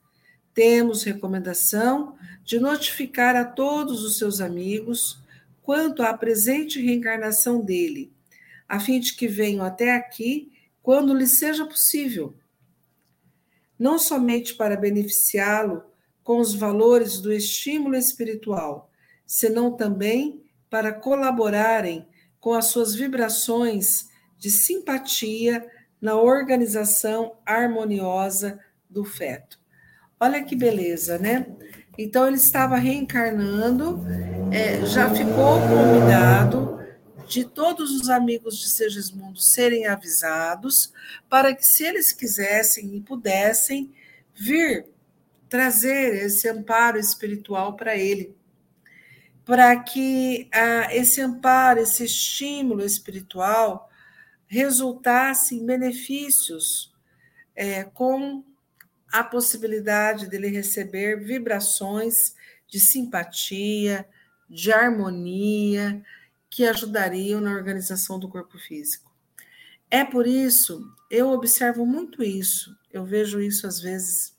Temos 0.53 1.03
recomendação 1.03 2.17
de 2.43 2.59
notificar 2.59 3.33
a 3.37 3.45
todos 3.45 4.03
os 4.03 4.17
seus 4.17 4.41
amigos 4.41 5.17
quanto 5.63 6.03
à 6.03 6.13
presente 6.13 6.81
reencarnação 6.81 7.63
dele, 7.63 8.11
a 8.67 8.77
fim 8.77 8.99
de 8.99 9.15
que 9.15 9.25
venham 9.25 9.65
até 9.65 9.95
aqui 9.95 10.51
quando 10.83 11.13
lhe 11.13 11.25
seja 11.25 11.65
possível. 11.65 12.35
Não 13.79 13.97
somente 13.97 14.53
para 14.53 14.75
beneficiá-lo 14.75 15.95
com 16.27 16.39
os 16.39 16.53
valores 16.53 17.21
do 17.21 17.31
estímulo 17.31 17.95
espiritual, 17.95 18.91
senão 19.25 19.71
também 19.71 20.43
para 20.69 20.91
colaborarem 20.91 22.05
com 22.37 22.51
as 22.51 22.65
suas 22.65 22.93
vibrações 22.93 24.09
de 24.37 24.51
simpatia 24.51 25.65
na 26.01 26.19
organização 26.19 27.37
harmoniosa 27.45 28.59
do 28.89 29.05
feto. 29.05 29.57
Olha 30.19 30.43
que 30.43 30.53
beleza, 30.53 31.17
né? 31.17 31.47
Então 31.97 32.27
ele 32.27 32.35
estava 32.35 32.75
reencarnando, 32.75 34.05
é, 34.51 34.85
já 34.85 35.09
ficou 35.09 35.61
combinado 35.61 36.77
de 37.25 37.45
todos 37.45 37.89
os 38.01 38.09
amigos 38.09 38.57
de 38.57 38.67
Segismundo 38.67 39.39
serem 39.39 39.87
avisados 39.87 40.91
para 41.29 41.55
que, 41.55 41.65
se 41.65 41.85
eles 41.85 42.11
quisessem 42.11 42.97
e 42.97 42.99
pudessem, 42.99 43.93
vir 44.35 44.96
trazer 45.49 46.25
esse 46.25 46.47
amparo 46.47 46.97
espiritual 46.97 47.75
para 47.75 47.95
ele, 47.95 48.35
para 49.45 49.77
que 49.79 50.49
ah, 50.53 50.93
esse 50.93 51.21
amparo, 51.21 51.79
esse 51.79 52.03
estímulo 52.03 52.83
espiritual 52.83 53.89
resultasse 54.47 55.55
em 55.55 55.65
benefícios 55.65 56.93
é, 57.55 57.83
com 57.83 58.43
a 59.11 59.23
possibilidade 59.23 60.27
dele 60.27 60.47
receber 60.47 61.23
vibrações 61.23 62.35
de 62.67 62.79
simpatia, 62.79 64.07
de 64.49 64.71
harmonia, 64.71 66.03
que 66.49 66.65
ajudariam 66.65 67.41
na 67.41 67.51
organização 67.51 68.19
do 68.19 68.29
corpo 68.29 68.57
físico. 68.57 69.11
É 69.89 70.03
por 70.03 70.27
isso, 70.27 70.93
eu 71.09 71.29
observo 71.29 71.85
muito 71.85 72.21
isso, 72.21 72.77
eu 72.91 73.05
vejo 73.05 73.39
isso 73.39 73.65
às 73.65 73.79
vezes. 73.79 74.36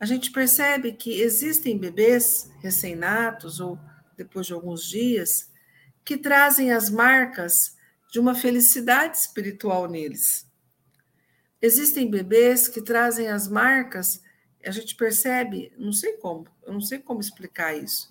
A 0.00 0.06
gente 0.06 0.32
percebe 0.32 0.92
que 0.92 1.20
existem 1.20 1.76
bebês 1.76 2.50
recém-natos 2.62 3.60
ou 3.60 3.78
depois 4.16 4.46
de 4.46 4.54
alguns 4.54 4.88
dias 4.88 5.50
que 6.02 6.16
trazem 6.16 6.72
as 6.72 6.88
marcas 6.88 7.76
de 8.10 8.18
uma 8.18 8.34
felicidade 8.34 9.18
espiritual 9.18 9.86
neles. 9.86 10.50
Existem 11.60 12.10
bebês 12.10 12.66
que 12.66 12.80
trazem 12.80 13.28
as 13.28 13.46
marcas, 13.46 14.22
a 14.64 14.70
gente 14.70 14.94
percebe, 14.94 15.72
não 15.76 15.92
sei 15.92 16.14
como, 16.14 16.46
eu 16.62 16.72
não 16.72 16.80
sei 16.80 16.98
como 16.98 17.20
explicar 17.20 17.76
isso, 17.76 18.10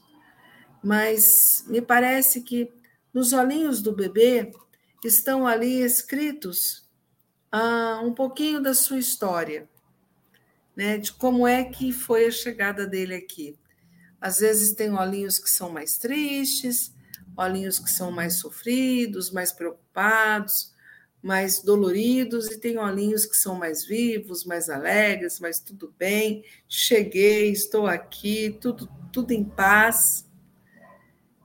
mas 0.84 1.66
me 1.68 1.82
parece 1.82 2.42
que 2.42 2.72
nos 3.14 3.34
olhinhos 3.34 3.82
do 3.82 3.92
bebê 3.92 4.52
estão 5.04 5.48
ali 5.48 5.82
escritos 5.82 6.88
ah, 7.52 8.02
um 8.04 8.14
pouquinho 8.14 8.62
da 8.62 8.74
sua 8.74 9.00
história, 9.00 9.69
né, 10.80 10.98
de 10.98 11.12
como 11.12 11.46
é 11.46 11.66
que 11.66 11.92
foi 11.92 12.28
a 12.28 12.32
chegada 12.32 12.88
dele 12.88 13.14
aqui. 13.14 13.60
Às 14.22 14.40
vezes 14.40 14.72
tem 14.72 14.94
olhinhos 14.94 15.38
que 15.38 15.50
são 15.50 15.70
mais 15.70 15.98
tristes, 15.98 16.96
olhinhos 17.36 17.80
que 17.80 17.92
são 17.92 18.14
mais 18.14 18.36
sofridos, 18.36 19.30
mais 19.30 19.52
preocupados, 19.52 20.74
mais 21.22 21.62
doloridos, 21.62 22.50
e 22.50 22.58
tem 22.58 22.78
olhinhos 22.78 23.26
que 23.26 23.36
são 23.36 23.56
mais 23.56 23.86
vivos, 23.86 24.46
mais 24.46 24.70
alegres, 24.70 25.38
mas 25.42 25.60
tudo 25.60 25.94
bem, 26.00 26.46
cheguei, 26.66 27.52
estou 27.52 27.86
aqui, 27.86 28.58
tudo, 28.62 28.90
tudo 29.12 29.34
em 29.34 29.44
paz. 29.44 30.26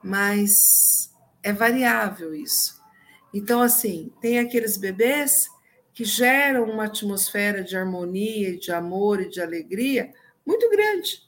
Mas 0.00 1.12
é 1.42 1.52
variável 1.52 2.32
isso. 2.32 2.80
Então, 3.32 3.60
assim, 3.60 4.12
tem 4.20 4.38
aqueles 4.38 4.76
bebês 4.76 5.48
que 5.94 6.04
geram 6.04 6.64
uma 6.64 6.86
atmosfera 6.86 7.62
de 7.62 7.76
harmonia, 7.76 8.58
de 8.58 8.72
amor 8.72 9.20
e 9.20 9.28
de 9.28 9.40
alegria 9.40 10.12
muito 10.44 10.68
grande. 10.68 11.22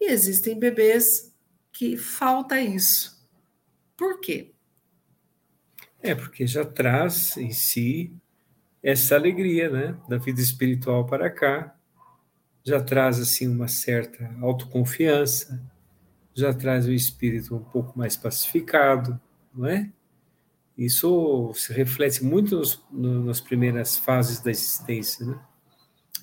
E 0.00 0.10
existem 0.10 0.58
bebês 0.58 1.32
que 1.72 1.96
falta 1.96 2.60
isso. 2.60 3.24
Por 3.96 4.20
quê? 4.20 4.52
É, 6.02 6.14
porque 6.14 6.46
já 6.46 6.64
traz 6.64 7.36
em 7.36 7.52
si 7.52 8.12
essa 8.82 9.14
alegria, 9.14 9.70
né, 9.70 9.96
da 10.08 10.18
vida 10.18 10.40
espiritual 10.40 11.06
para 11.06 11.30
cá, 11.30 11.74
já 12.62 12.82
traz 12.82 13.18
assim 13.20 13.48
uma 13.48 13.68
certa 13.68 14.30
autoconfiança, 14.40 15.62
já 16.34 16.52
traz 16.52 16.86
o 16.86 16.92
espírito 16.92 17.54
um 17.54 17.62
pouco 17.62 17.96
mais 17.96 18.16
pacificado, 18.16 19.18
não 19.54 19.66
é? 19.66 19.90
Isso 20.76 21.52
se 21.54 21.72
reflete 21.72 22.24
muito 22.24 22.56
nos, 22.56 22.82
no, 22.90 23.24
nas 23.24 23.40
primeiras 23.40 23.96
fases 23.96 24.40
da 24.40 24.50
existência, 24.50 25.24
né? 25.24 25.40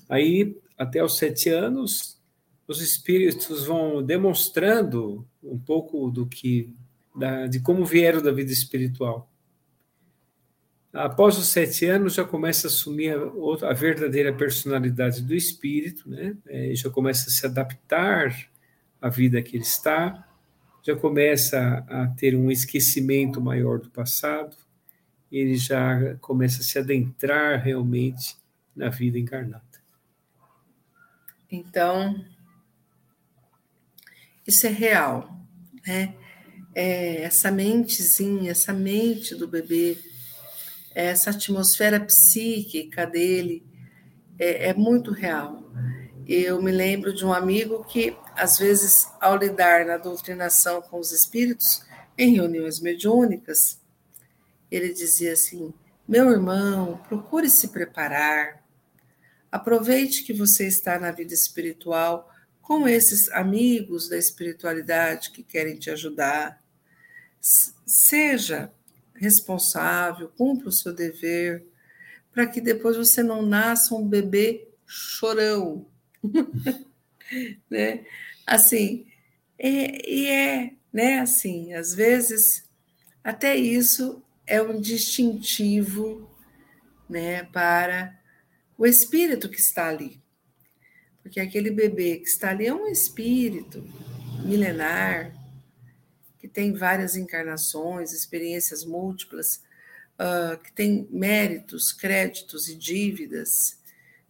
Aí, 0.08 0.56
até 0.76 1.02
os 1.02 1.16
sete 1.16 1.48
anos, 1.48 2.20
os 2.68 2.82
espíritos 2.82 3.64
vão 3.64 4.02
demonstrando 4.02 5.26
um 5.42 5.58
pouco 5.58 6.10
do 6.10 6.26
que 6.26 6.74
da, 7.16 7.46
de 7.46 7.60
como 7.60 7.84
vieram 7.84 8.22
da 8.22 8.30
vida 8.30 8.52
espiritual. 8.52 9.30
Após 10.92 11.38
os 11.38 11.48
sete 11.48 11.86
anos, 11.86 12.14
já 12.14 12.24
começa 12.24 12.66
a 12.66 12.70
assumir 12.70 13.14
a, 13.14 13.70
a 13.70 13.72
verdadeira 13.72 14.34
personalidade 14.34 15.22
do 15.22 15.34
espírito, 15.34 16.08
né? 16.08 16.36
É, 16.46 16.74
já 16.74 16.90
começa 16.90 17.30
a 17.30 17.32
se 17.32 17.46
adaptar 17.46 18.50
à 19.00 19.08
vida 19.08 19.40
que 19.40 19.56
ele 19.56 19.64
está, 19.64 20.28
já 20.82 20.96
começa 20.96 21.84
a 21.88 22.08
ter 22.08 22.34
um 22.36 22.50
esquecimento 22.50 23.40
maior 23.40 23.78
do 23.78 23.90
passado, 23.90 24.56
ele 25.30 25.56
já 25.56 26.16
começa 26.20 26.60
a 26.60 26.64
se 26.64 26.78
adentrar 26.78 27.62
realmente 27.62 28.36
na 28.74 28.88
vida 28.88 29.18
encarnada. 29.18 29.62
Então, 31.50 32.24
isso 34.46 34.66
é 34.66 34.70
real, 34.70 35.38
né? 35.86 36.14
É, 36.74 37.22
essa 37.22 37.50
mentezinha, 37.50 38.50
essa 38.50 38.72
mente 38.72 39.34
do 39.34 39.46
bebê, 39.46 39.98
essa 40.94 41.30
atmosfera 41.30 42.00
psíquica 42.00 43.06
dele 43.06 43.62
é, 44.38 44.68
é 44.68 44.74
muito 44.74 45.12
real. 45.12 45.70
Eu 46.26 46.62
me 46.62 46.70
lembro 46.70 47.14
de 47.14 47.24
um 47.24 47.32
amigo 47.32 47.84
que, 47.84 48.16
às 48.36 48.58
vezes, 48.58 49.08
ao 49.20 49.36
lidar 49.36 49.84
na 49.84 49.96
doutrinação 49.96 50.82
com 50.82 50.98
os 50.98 51.12
espíritos, 51.12 51.84
em 52.16 52.34
reuniões 52.34 52.80
mediúnicas, 52.80 53.80
ele 54.70 54.92
dizia 54.92 55.32
assim: 55.32 55.72
Meu 56.06 56.30
irmão, 56.30 57.00
procure 57.08 57.48
se 57.48 57.68
preparar, 57.68 58.62
aproveite 59.50 60.22
que 60.24 60.32
você 60.32 60.66
está 60.66 60.98
na 60.98 61.10
vida 61.10 61.34
espiritual 61.34 62.30
com 62.60 62.88
esses 62.88 63.30
amigos 63.32 64.08
da 64.08 64.16
espiritualidade 64.16 65.30
que 65.30 65.42
querem 65.42 65.78
te 65.78 65.90
ajudar. 65.90 66.62
Seja 67.84 68.72
responsável, 69.14 70.28
cumpra 70.36 70.68
o 70.68 70.72
seu 70.72 70.92
dever, 70.92 71.66
para 72.32 72.46
que 72.46 72.60
depois 72.60 72.96
você 72.96 73.22
não 73.22 73.42
nasça 73.42 73.94
um 73.94 74.06
bebê 74.06 74.68
chorão. 74.86 75.86
né? 77.70 78.04
Assim, 78.46 79.06
E, 79.58 80.24
e 80.24 80.26
é, 80.26 80.72
né, 80.92 81.20
assim, 81.20 81.72
às 81.74 81.94
vezes, 81.94 82.64
até 83.22 83.54
isso 83.56 84.22
é 84.46 84.60
um 84.60 84.80
distintivo, 84.80 86.28
né, 87.08 87.44
para 87.44 88.18
o 88.76 88.84
espírito 88.86 89.48
que 89.48 89.60
está 89.60 89.88
ali. 89.88 90.20
Porque 91.22 91.38
aquele 91.38 91.70
bebê 91.70 92.16
que 92.16 92.28
está 92.28 92.50
ali 92.50 92.66
é 92.66 92.74
um 92.74 92.88
espírito 92.88 93.82
milenar, 94.44 95.32
que 96.40 96.48
tem 96.48 96.72
várias 96.72 97.14
encarnações, 97.14 98.12
experiências 98.12 98.84
múltiplas, 98.84 99.62
uh, 100.18 100.58
que 100.58 100.72
tem 100.72 101.06
méritos, 101.10 101.92
créditos 101.92 102.68
e 102.68 102.74
dívidas, 102.74 103.78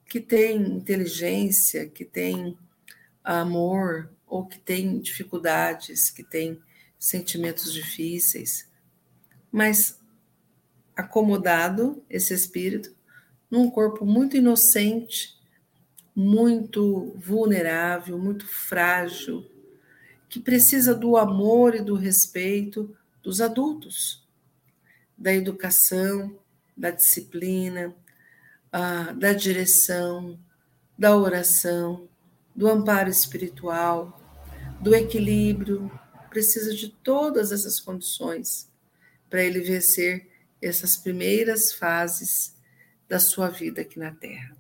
que 0.07 0.21
tem 0.21 0.57
inteligência, 0.61 1.89
que 1.89 2.05
tem 2.05 2.59
amor, 3.23 4.11
ou 4.27 4.47
que 4.47 4.59
tem 4.59 4.99
dificuldades, 4.99 6.11
que 6.11 6.23
tem 6.23 6.61
sentimentos 6.99 7.73
difíceis, 7.73 8.69
mas 9.51 10.01
acomodado 10.97 12.03
esse 12.09 12.33
espírito 12.33 12.95
num 13.51 13.71
corpo 13.71 14.07
muito 14.07 14.37
inocente, 14.37 15.39
muito 16.15 17.13
vulnerável, 17.17 18.19
muito 18.19 18.47
frágil, 18.47 19.47
que 20.29 20.41
precisa 20.41 20.95
do 20.95 21.17
amor 21.17 21.75
e 21.75 21.83
do 21.83 21.95
respeito 21.95 22.97
dos 23.23 23.41
adultos, 23.41 24.27
da 25.17 25.35
educação, 25.35 26.39
da 26.75 26.91
disciplina, 26.91 27.95
ah, 28.73 29.13
da 29.13 29.35
direção, 29.35 30.39
da 30.99 31.17
oração, 31.17 32.09
do 32.55 32.69
amparo 32.69 33.09
espiritual, 33.09 34.21
do 34.81 34.95
equilíbrio, 34.95 35.91
precisa 36.29 36.75
de 36.75 36.89
todas 36.89 37.53
essas 37.53 37.79
condições 37.79 38.71
para 39.29 39.43
ele 39.43 39.61
vencer 39.61 40.31
essas 40.61 40.97
primeiras 40.97 41.73
fases 41.73 42.57
da 43.09 43.19
sua 43.19 43.49
vida 43.49 43.83
aqui 43.83 43.99
na 43.99 44.13
Terra. 44.13 44.57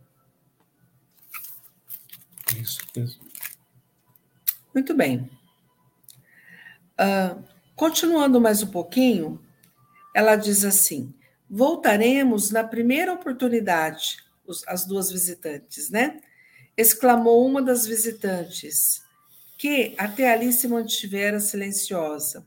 Isso 2.60 2.80
mesmo. 2.94 3.24
Muito 4.74 4.94
bem. 4.94 5.30
Uh, 7.00 7.42
continuando 7.74 8.40
mais 8.40 8.62
um 8.62 8.66
pouquinho, 8.66 9.42
ela 10.14 10.36
diz 10.36 10.64
assim: 10.64 11.14
voltaremos 11.48 12.50
na 12.50 12.64
primeira 12.64 13.12
oportunidade, 13.12 14.18
os, 14.46 14.66
as 14.68 14.86
duas 14.86 15.10
visitantes, 15.10 15.90
né? 15.90 16.20
Exclamou 16.82 17.46
uma 17.46 17.62
das 17.62 17.86
visitantes, 17.86 19.04
que 19.56 19.94
até 19.96 20.32
ali 20.32 20.52
se 20.52 20.66
mantivera 20.66 21.38
silenciosa. 21.38 22.44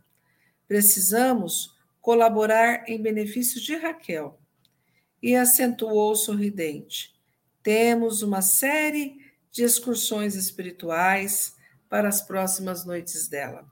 Precisamos 0.68 1.74
colaborar 2.02 2.84
em 2.86 3.02
benefício 3.02 3.62
de 3.62 3.78
Raquel. 3.78 4.38
E 5.24 5.38
acentuou 5.38 6.14
sorridente. 6.18 7.16
Temos 7.64 8.22
uma 8.22 8.42
série 8.42 9.16
de 9.54 9.64
excursões 9.64 10.36
espirituais 10.36 11.56
para 11.88 12.10
as 12.10 12.22
próximas 12.22 12.84
noites 12.84 13.30
dela. 13.30 13.66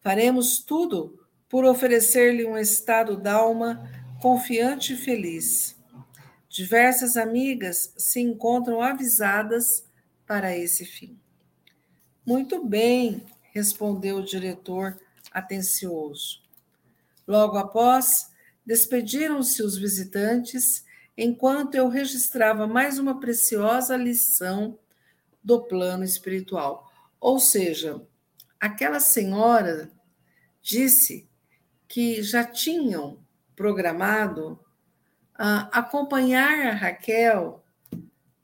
Faremos 0.00 0.58
tudo 0.58 1.24
por 1.48 1.64
oferecer-lhe 1.64 2.44
um 2.44 2.58
estado 2.58 3.16
d'alma 3.16 3.88
confiante 4.20 4.94
e 4.94 4.96
feliz. 4.96 5.80
Diversas 6.52 7.16
amigas 7.16 7.94
se 7.96 8.20
encontram 8.20 8.82
avisadas 8.82 9.86
para 10.26 10.54
esse 10.54 10.84
fim. 10.84 11.18
Muito 12.26 12.62
bem, 12.62 13.24
respondeu 13.54 14.18
o 14.18 14.24
diretor 14.24 15.00
atencioso. 15.30 16.42
Logo 17.26 17.56
após, 17.56 18.30
despediram-se 18.66 19.62
os 19.62 19.78
visitantes 19.78 20.84
enquanto 21.16 21.74
eu 21.74 21.88
registrava 21.88 22.66
mais 22.66 22.98
uma 22.98 23.18
preciosa 23.18 23.96
lição 23.96 24.78
do 25.42 25.62
plano 25.62 26.04
espiritual. 26.04 26.92
Ou 27.18 27.40
seja, 27.40 28.06
aquela 28.60 29.00
senhora 29.00 29.90
disse 30.60 31.26
que 31.88 32.22
já 32.22 32.44
tinham 32.44 33.18
programado 33.56 34.60
uh, 35.42 35.68
acompanhar 35.72 36.68
a 36.68 36.74
Raquel 36.74 37.64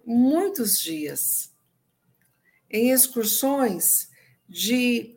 muitos 0.05 0.80
dias 0.80 1.55
em 2.68 2.90
excursões 2.90 4.11
de 4.49 5.16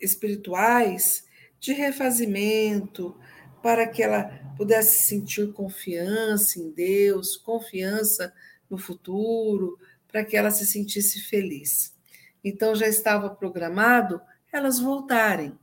espirituais 0.00 1.24
de 1.60 1.72
refazimento, 1.72 3.18
para 3.62 3.86
que 3.86 4.02
ela 4.02 4.24
pudesse 4.56 5.06
sentir 5.06 5.52
confiança 5.52 6.58
em 6.58 6.70
Deus, 6.70 7.36
confiança 7.36 8.32
no 8.68 8.76
futuro, 8.76 9.78
para 10.08 10.24
que 10.24 10.36
ela 10.36 10.50
se 10.50 10.66
sentisse 10.66 11.20
feliz. 11.20 11.94
Então 12.42 12.74
já 12.74 12.86
estava 12.86 13.30
programado 13.30 14.20
elas 14.52 14.78
voltarem 14.78 15.58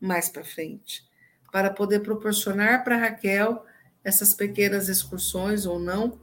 mais 0.00 0.28
para 0.28 0.44
frente, 0.44 1.04
para 1.52 1.70
poder 1.70 2.00
proporcionar 2.00 2.84
para 2.84 2.98
Raquel 2.98 3.64
essas 4.04 4.34
pequenas 4.34 4.88
excursões 4.88 5.64
ou 5.64 5.80
não 5.80 6.18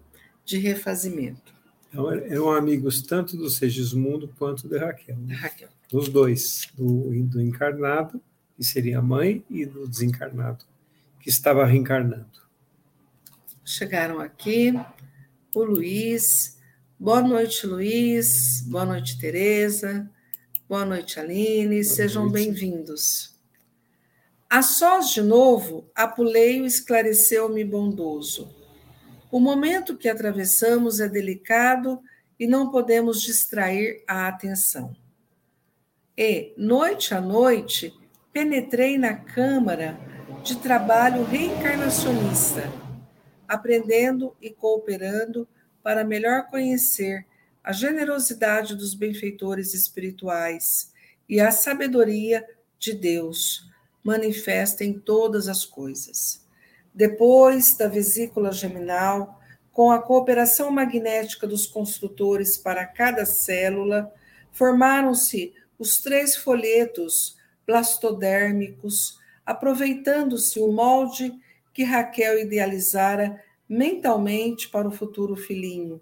de 0.46 0.58
refazimento. 0.60 1.54
Então, 1.90 2.10
eram 2.12 2.52
amigos 2.52 3.02
tanto 3.02 3.36
do 3.36 3.50
Segismundo 3.50 4.30
quanto 4.38 4.68
de 4.68 4.78
Raquel. 4.78 5.18
Né? 5.18 5.34
Raquel. 5.34 5.70
Dos 5.90 6.08
dois, 6.08 6.70
do, 6.78 7.10
do 7.26 7.42
encarnado, 7.42 8.22
que 8.56 8.64
seria 8.64 9.00
a 9.00 9.02
mãe, 9.02 9.44
e 9.50 9.66
do 9.66 9.88
desencarnado, 9.88 10.64
que 11.20 11.30
estava 11.30 11.66
reencarnando. 11.66 12.30
Chegaram 13.66 14.20
aqui 14.20 14.74
o 15.54 15.64
Luiz. 15.64 16.58
Boa 16.98 17.22
noite, 17.22 17.68
Luiz. 17.68 18.62
Boa 18.68 18.86
noite, 18.86 19.20
Tereza. 19.20 20.10
Boa 20.70 20.86
noite, 20.86 21.20
Aline. 21.20 21.84
Boa 21.84 21.84
Sejam 21.84 22.30
bem-vindos. 22.30 23.31
A 24.52 24.62
sós 24.62 25.12
de 25.12 25.22
novo, 25.22 25.90
Apuleio 25.96 26.66
esclareceu-me 26.66 27.64
bondoso. 27.64 28.54
O 29.32 29.40
momento 29.40 29.96
que 29.96 30.10
atravessamos 30.10 31.00
é 31.00 31.08
delicado 31.08 32.02
e 32.38 32.46
não 32.46 32.70
podemos 32.70 33.22
distrair 33.22 34.04
a 34.06 34.28
atenção. 34.28 34.94
E, 36.18 36.54
noite 36.58 37.14
a 37.14 37.22
noite, 37.22 37.98
penetrei 38.34 38.98
na 38.98 39.16
Câmara 39.16 39.98
de 40.44 40.58
trabalho 40.58 41.24
reencarnacionista, 41.24 42.70
aprendendo 43.48 44.36
e 44.42 44.50
cooperando 44.50 45.48
para 45.82 46.04
melhor 46.04 46.48
conhecer 46.48 47.26
a 47.64 47.72
generosidade 47.72 48.76
dos 48.76 48.96
benfeitores 48.96 49.74
espirituais 49.74 50.92
e 51.30 51.40
a 51.40 51.52
sabedoria 51.52 52.46
de 52.78 52.92
Deus 52.94 53.71
manifesta 54.04 54.84
em 54.84 54.94
todas 54.94 55.48
as 55.48 55.66
coisas. 55.66 56.46
Depois 56.94 57.76
da 57.76 57.88
vesícula 57.88 58.52
geminal, 58.52 59.40
com 59.72 59.92
a 59.92 60.02
cooperação 60.02 60.70
magnética 60.70 61.48
dos 61.48 61.66
construtores 61.66 62.58
para 62.58 62.86
cada 62.86 63.26
célula, 63.26 64.12
formaram-se 64.52 65.54
os 65.80 65.96
três 65.98 66.36
folhetos 66.36 67.38
blastodérmicos 67.66 69.20
aproveitando-se 69.46 70.60
o 70.60 70.72
molde 70.72 71.34
que 71.74 71.84
Raquel 71.84 72.40
idealizara 72.40 73.42
mentalmente 73.68 74.70
para 74.70 74.88
o 74.88 74.92
futuro 74.92 75.36
filhinho, 75.36 76.02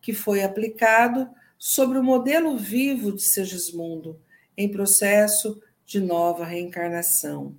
que 0.00 0.12
foi 0.12 0.42
aplicado 0.42 1.28
sobre 1.58 1.98
o 1.98 2.02
modelo 2.02 2.56
vivo 2.56 3.12
de 3.12 3.22
Segismundo, 3.22 4.18
em 4.56 4.70
processo 4.70 5.60
de 5.90 5.98
nova 5.98 6.44
reencarnação. 6.44 7.58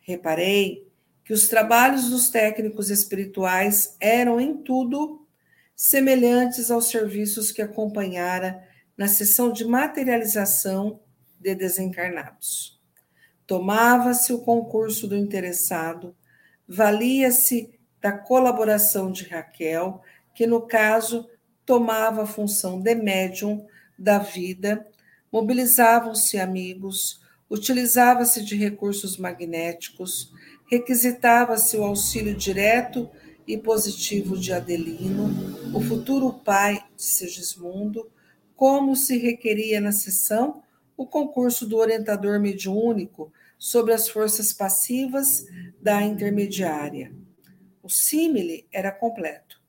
Reparei 0.00 0.90
que 1.22 1.34
os 1.34 1.48
trabalhos 1.48 2.08
dos 2.08 2.30
técnicos 2.30 2.88
espirituais 2.88 3.94
eram, 4.00 4.40
em 4.40 4.56
tudo, 4.56 5.26
semelhantes 5.76 6.70
aos 6.70 6.86
serviços 6.86 7.52
que 7.52 7.60
acompanhara 7.60 8.66
na 8.96 9.06
sessão 9.06 9.52
de 9.52 9.66
materialização 9.66 11.00
de 11.38 11.54
desencarnados. 11.54 12.80
Tomava-se 13.46 14.32
o 14.32 14.40
concurso 14.40 15.06
do 15.06 15.14
interessado, 15.14 16.16
valia-se 16.66 17.78
da 18.00 18.12
colaboração 18.12 19.12
de 19.12 19.24
Raquel, 19.24 20.00
que 20.34 20.46
no 20.46 20.62
caso 20.62 21.28
tomava 21.66 22.22
a 22.22 22.26
função 22.26 22.80
de 22.80 22.94
médium 22.94 23.66
da 23.98 24.18
vida, 24.18 24.88
mobilizavam-se 25.30 26.38
amigos, 26.38 27.21
utilizava-se 27.52 28.42
de 28.42 28.56
recursos 28.56 29.18
magnéticos, 29.18 30.32
requisitava-se 30.70 31.76
o 31.76 31.84
auxílio 31.84 32.34
direto 32.34 33.10
e 33.46 33.58
positivo 33.58 34.38
de 34.38 34.54
Adelino, 34.54 35.28
o 35.76 35.80
futuro 35.82 36.32
pai 36.32 36.82
de 36.96 37.02
Segismundo, 37.02 38.10
como 38.56 38.96
se 38.96 39.18
requeria 39.18 39.82
na 39.82 39.92
sessão 39.92 40.62
o 40.96 41.04
concurso 41.04 41.66
do 41.66 41.76
orientador 41.76 42.40
mediúnico 42.40 43.30
sobre 43.58 43.92
as 43.92 44.08
forças 44.08 44.54
passivas 44.54 45.44
da 45.78 46.00
intermediária. 46.00 47.12
O 47.82 47.88
símile 47.90 48.66
era 48.72 48.90
completo, 48.90 49.60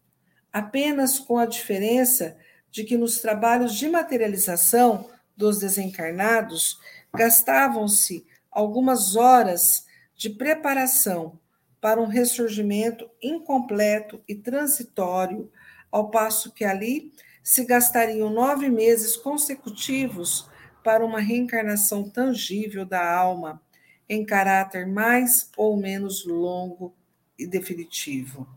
apenas 0.53 1.19
com 1.19 1.38
a 1.38 1.45
diferença 1.45 2.38
de 2.71 2.86
que 2.86 2.97
nos 2.97 3.19
trabalhos 3.19 3.75
de 3.75 3.89
materialização 3.89 5.09
dos 5.36 5.59
desencarnados 5.59 6.79
gastavam-se 7.16 8.26
algumas 8.51 9.16
horas 9.16 9.86
de 10.16 10.30
preparação 10.30 11.39
para 11.80 12.01
um 12.01 12.07
ressurgimento 12.07 13.09
incompleto 13.22 14.22
e 14.28 14.36
transitório, 14.36 15.51
ao 15.91 16.09
passo 16.09 16.51
que 16.51 16.64
ali 16.64 17.14
se 17.43 17.66
gastariam 17.66 18.30
nove 18.30 18.70
meses 18.70 19.18
consecutivos 19.18 20.49
para 20.84 21.05
uma 21.05 21.20
reencarnação 21.20 22.09
tangível 22.09 22.86
da 22.86 23.14
alma, 23.14 23.61
em 24.07 24.26
caráter 24.26 24.88
mais 24.88 25.49
ou 25.55 25.78
menos 25.78 26.26
longo 26.26 26.95
e 27.38 27.45
definitivo. 27.45 28.47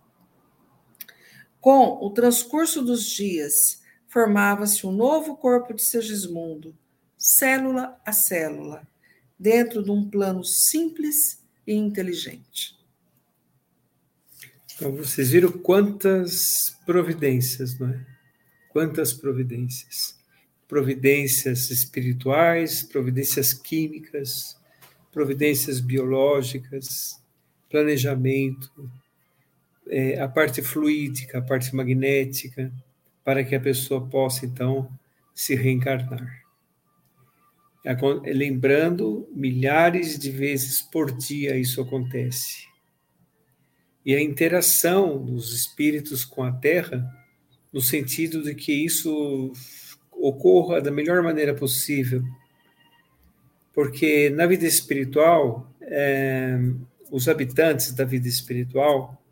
Com 1.61 1.99
o 2.01 2.11
transcurso 2.11 2.83
dos 2.83 3.05
dias, 3.05 3.83
formava-se 4.07 4.87
um 4.87 4.93
novo 4.93 5.37
corpo 5.37 5.75
de 5.75 5.83
Segismundo, 5.83 6.77
célula 7.29 8.01
a 8.07 8.13
célula, 8.13 8.87
dentro 9.37 9.83
de 9.83 9.91
um 9.91 10.09
plano 10.09 10.45
simples 10.45 11.43
e 11.67 11.75
inteligente. 11.75 12.79
Então, 14.73 14.93
vocês 14.93 15.33
viram 15.33 15.51
quantas 15.51 16.79
providências, 16.87 17.77
não 17.81 17.89
é? 17.89 18.07
Quantas 18.69 19.13
providências. 19.13 20.17
Providências 20.69 21.69
espirituais, 21.71 22.85
providências 22.85 23.53
químicas, 23.53 24.57
providências 25.11 25.81
biológicas, 25.81 27.21
planejamento, 27.69 28.89
é, 29.89 30.21
a 30.21 30.29
parte 30.29 30.63
fluídica, 30.63 31.39
a 31.39 31.43
parte 31.43 31.75
magnética, 31.75 32.73
para 33.25 33.43
que 33.43 33.57
a 33.57 33.61
pessoa 33.61 34.07
possa, 34.07 34.47
então, 34.47 34.89
se 35.35 35.57
reencarnar. 35.57 36.46
Lembrando, 38.25 39.29
milhares 39.33 40.19
de 40.19 40.31
vezes 40.31 40.83
por 40.83 41.13
dia 41.13 41.57
isso 41.57 41.81
acontece. 41.81 42.67
E 44.05 44.15
a 44.15 44.21
interação 44.21 45.25
dos 45.25 45.53
espíritos 45.53 46.25
com 46.25 46.43
a 46.43 46.53
Terra, 46.53 47.05
no 47.73 47.81
sentido 47.81 48.43
de 48.43 48.55
que 48.55 48.73
isso 48.73 49.53
ocorra 50.13 50.81
da 50.81 50.91
melhor 50.91 51.23
maneira 51.23 51.55
possível. 51.55 52.23
Porque 53.73 54.31
na 54.31 54.47
vida 54.47 54.67
espiritual, 54.67 55.71
é, 55.83 56.59
os 57.11 57.29
habitantes 57.29 57.93
da 57.93 58.05
vida 58.05 58.27
espiritual, 58.27 59.23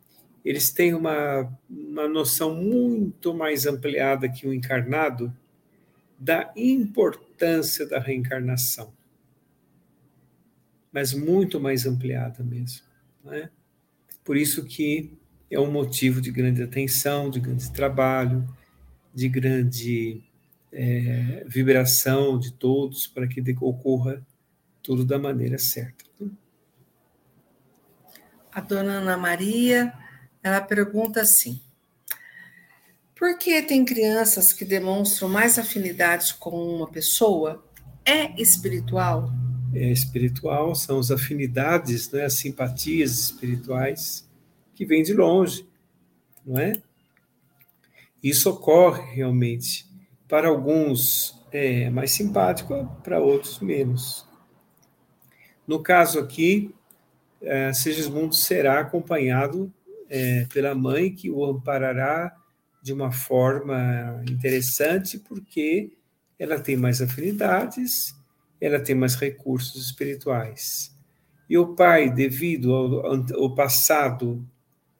eles 0.44 0.70
têm 0.70 0.94
uma, 0.94 1.50
uma 1.68 2.06
noção 2.06 2.54
muito 2.54 3.34
mais 3.34 3.66
ampliada 3.66 4.28
que 4.28 4.46
o 4.46 4.52
encarnado 4.52 5.34
da 6.24 6.50
importância 6.56 7.86
da 7.86 7.98
reencarnação, 7.98 8.94
mas 10.90 11.12
muito 11.12 11.60
mais 11.60 11.84
ampliada 11.84 12.42
mesmo. 12.42 12.86
Né? 13.22 13.50
Por 14.24 14.34
isso 14.34 14.64
que 14.64 15.18
é 15.50 15.60
um 15.60 15.70
motivo 15.70 16.22
de 16.22 16.30
grande 16.30 16.62
atenção, 16.62 17.28
de 17.28 17.40
grande 17.40 17.70
trabalho, 17.70 18.48
de 19.12 19.28
grande 19.28 20.24
é, 20.72 21.44
vibração 21.46 22.38
de 22.38 22.54
todos 22.54 23.06
para 23.06 23.28
que 23.28 23.42
ocorra 23.60 24.26
tudo 24.82 25.04
da 25.04 25.18
maneira 25.18 25.58
certa. 25.58 26.06
A 28.50 28.62
dona 28.62 28.92
Ana 28.92 29.18
Maria, 29.18 29.92
ela 30.42 30.62
pergunta 30.62 31.20
assim: 31.20 31.60
por 33.24 33.38
que 33.38 33.62
tem 33.62 33.86
crianças 33.86 34.52
que 34.52 34.66
demonstram 34.66 35.30
mais 35.30 35.58
afinidades 35.58 36.30
com 36.30 36.50
uma 36.50 36.86
pessoa? 36.86 37.64
É 38.04 38.38
espiritual? 38.38 39.32
É 39.72 39.90
espiritual, 39.90 40.74
são 40.74 40.98
as 40.98 41.10
afinidades, 41.10 42.10
né, 42.12 42.26
as 42.26 42.34
simpatias 42.34 43.18
espirituais 43.18 44.28
que 44.74 44.84
vêm 44.84 45.02
de 45.02 45.14
longe, 45.14 45.66
não 46.44 46.60
é? 46.60 46.74
Isso 48.22 48.50
ocorre 48.50 49.14
realmente. 49.14 49.86
Para 50.28 50.48
alguns 50.48 51.42
é 51.50 51.88
mais 51.88 52.10
simpático, 52.10 52.94
para 53.02 53.22
outros 53.22 53.58
menos. 53.58 54.28
No 55.66 55.82
caso 55.82 56.18
aqui, 56.18 56.74
é, 57.40 57.72
Sigismundo 57.72 58.34
será 58.34 58.80
acompanhado 58.80 59.72
é, 60.10 60.46
pela 60.52 60.74
mãe 60.74 61.10
que 61.10 61.30
o 61.30 61.42
amparará 61.42 62.43
de 62.84 62.92
uma 62.92 63.10
forma 63.10 64.22
interessante, 64.30 65.18
porque 65.18 65.96
ela 66.38 66.60
tem 66.60 66.76
mais 66.76 67.00
afinidades, 67.00 68.14
ela 68.60 68.78
tem 68.78 68.94
mais 68.94 69.14
recursos 69.14 69.86
espirituais. 69.86 70.94
E 71.48 71.56
o 71.56 71.74
pai, 71.74 72.10
devido 72.10 72.74
ao, 72.74 73.24
ao 73.42 73.54
passado 73.54 74.46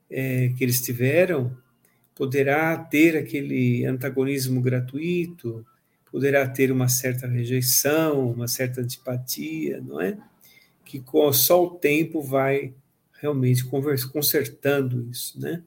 é, 0.09 0.49
que 0.57 0.65
eles 0.65 0.81
tiveram, 0.81 1.55
poderá 2.15 2.75
ter 2.79 3.19
aquele 3.19 3.85
antagonismo 3.85 4.63
gratuito, 4.63 5.63
poderá 6.11 6.49
ter 6.49 6.73
uma 6.73 6.89
certa 6.89 7.27
rejeição, 7.27 8.31
uma 8.31 8.49
certa 8.49 8.81
antipatia, 8.81 9.83
não 9.83 10.01
é? 10.01 10.17
Que 10.87 11.05
só 11.35 11.63
o 11.63 11.71
tempo 11.73 12.23
vai 12.23 12.73
realmente 13.21 13.63
consertando 14.11 15.07
isso, 15.11 15.39
né? 15.39 15.63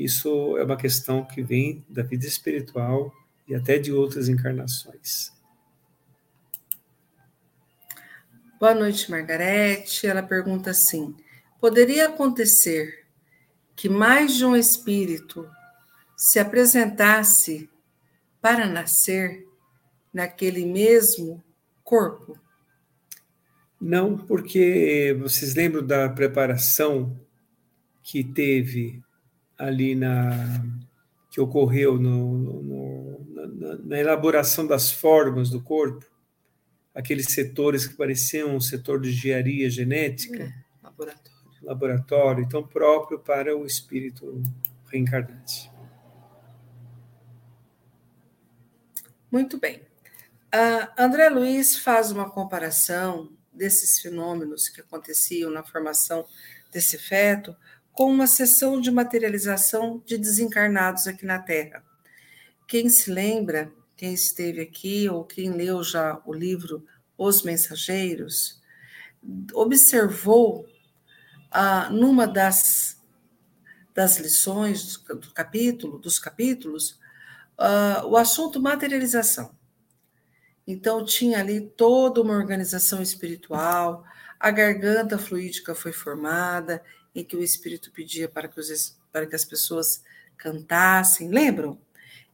Isso 0.00 0.56
é 0.56 0.64
uma 0.64 0.78
questão 0.78 1.26
que 1.26 1.42
vem 1.42 1.84
da 1.86 2.02
vida 2.02 2.26
espiritual 2.26 3.12
e 3.46 3.54
até 3.54 3.78
de 3.78 3.92
outras 3.92 4.30
encarnações. 4.30 5.30
Boa 8.58 8.74
noite, 8.74 9.10
Margarete. 9.10 10.06
Ela 10.06 10.22
pergunta 10.22 10.70
assim: 10.70 11.14
poderia 11.60 12.08
acontecer 12.08 13.04
que 13.76 13.90
mais 13.90 14.36
de 14.36 14.44
um 14.46 14.56
espírito 14.56 15.46
se 16.16 16.38
apresentasse 16.38 17.68
para 18.40 18.66
nascer 18.66 19.46
naquele 20.14 20.64
mesmo 20.64 21.44
corpo? 21.84 22.38
Não, 23.78 24.16
porque 24.16 25.14
vocês 25.20 25.54
lembram 25.54 25.86
da 25.86 26.08
preparação 26.08 27.20
que 28.02 28.24
teve 28.24 29.02
ali 29.60 29.94
na 29.94 30.30
que 31.30 31.40
ocorreu 31.40 31.96
no, 31.96 32.38
no, 32.38 33.24
na, 33.54 33.76
na, 33.76 34.00
elaboração 34.00 34.66
das 34.66 34.90
formas 34.90 35.48
do 35.48 35.62
corpo, 35.62 36.04
aqueles 36.92 37.26
setores 37.26 37.86
que 37.86 37.94
pareciam 37.94 38.56
um 38.56 38.60
setor 38.60 39.00
de 39.00 39.10
engenharia 39.10 39.70
genética, 39.70 40.42
é, 40.42 40.52
laboratório. 40.82 41.38
laboratório, 41.62 42.42
então 42.42 42.66
próprio 42.66 43.20
para 43.20 43.56
o 43.56 43.64
espírito 43.64 44.42
reencarnante. 44.86 45.70
Muito 49.30 49.56
bem. 49.56 49.76
Uh, 50.52 50.90
André 50.98 51.28
Luiz 51.28 51.78
faz 51.78 52.10
uma 52.10 52.28
comparação 52.28 53.30
desses 53.52 54.00
fenômenos 54.00 54.68
que 54.68 54.80
aconteciam 54.80 55.48
na 55.48 55.62
formação 55.62 56.26
desse 56.72 56.98
feto 56.98 57.54
com 57.92 58.10
uma 58.10 58.26
sessão 58.26 58.80
de 58.80 58.90
materialização 58.90 60.02
de 60.06 60.16
desencarnados 60.16 61.06
aqui 61.06 61.26
na 61.26 61.38
Terra. 61.38 61.84
Quem 62.66 62.88
se 62.88 63.10
lembra, 63.10 63.72
quem 63.96 64.14
esteve 64.14 64.60
aqui 64.60 65.08
ou 65.08 65.24
quem 65.24 65.50
leu 65.50 65.82
já 65.82 66.20
o 66.24 66.32
livro 66.32 66.86
Os 67.18 67.42
Mensageiros, 67.42 68.60
observou 69.52 70.66
ah, 71.50 71.90
numa 71.90 72.26
das, 72.26 72.98
das 73.94 74.18
lições 74.18 74.96
do, 74.96 75.32
capítulo, 75.32 75.98
dos 75.98 76.18
capítulos, 76.18 76.98
ah, 77.58 78.02
o 78.06 78.16
assunto 78.16 78.60
materialização. 78.60 79.54
Então, 80.66 81.04
tinha 81.04 81.40
ali 81.40 81.60
toda 81.60 82.22
uma 82.22 82.34
organização 82.34 83.02
espiritual, 83.02 84.04
a 84.38 84.50
garganta 84.50 85.18
fluídica 85.18 85.74
foi 85.74 85.92
formada 85.92 86.82
em 87.14 87.24
que 87.24 87.36
o 87.36 87.42
Espírito 87.42 87.90
pedia 87.90 88.28
para 88.28 88.48
que, 88.48 88.58
os, 88.60 88.96
para 89.12 89.26
que 89.26 89.34
as 89.34 89.44
pessoas 89.44 90.02
cantassem. 90.36 91.28
Lembram? 91.28 91.78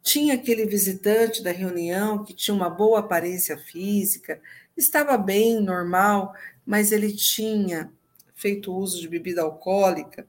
Tinha 0.03 0.35
aquele 0.35 0.67
visitante 0.67 1.43
da 1.43 1.51
reunião 1.51 2.25
que 2.25 2.33
tinha 2.33 2.55
uma 2.55 2.71
boa 2.71 3.01
aparência 3.01 3.59
física, 3.59 4.41
estava 4.77 5.17
bem, 5.19 5.61
normal, 5.61 6.35
mas 6.65 6.93
ele 6.93 7.13
tinha 7.13 7.91
feito 8.35 8.73
uso 8.73 9.01
de 9.01 9.09
bebida 9.09 9.43
alcoólica 9.43 10.27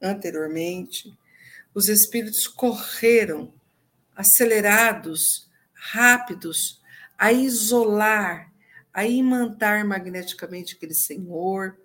anteriormente. 0.00 1.12
Os 1.74 1.88
espíritos 1.88 2.46
correram, 2.46 3.52
acelerados, 4.14 5.48
rápidos, 5.72 6.80
a 7.18 7.32
isolar, 7.32 8.52
a 8.92 9.06
imantar 9.06 9.84
magneticamente 9.84 10.74
aquele 10.74 10.94
senhor. 10.94 11.76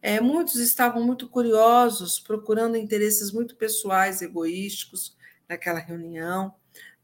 É, 0.00 0.20
muitos 0.20 0.56
estavam 0.56 1.02
muito 1.02 1.28
curiosos, 1.28 2.20
procurando 2.20 2.76
interesses 2.76 3.32
muito 3.32 3.56
pessoais, 3.56 4.22
egoísticos 4.22 5.16
naquela 5.48 5.78
reunião, 5.78 6.54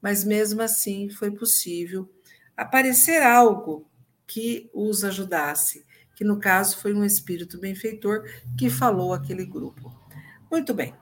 mas 0.00 0.24
mesmo 0.24 0.62
assim 0.62 1.08
foi 1.08 1.30
possível 1.30 2.08
aparecer 2.56 3.22
algo 3.22 3.88
que 4.26 4.70
os 4.72 5.04
ajudasse, 5.04 5.84
que 6.14 6.24
no 6.24 6.38
caso 6.38 6.76
foi 6.76 6.92
um 6.94 7.04
espírito 7.04 7.58
benfeitor 7.58 8.24
que 8.56 8.70
falou 8.70 9.12
aquele 9.12 9.44
grupo. 9.44 9.92
Muito 10.50 10.74
bem. 10.74 10.94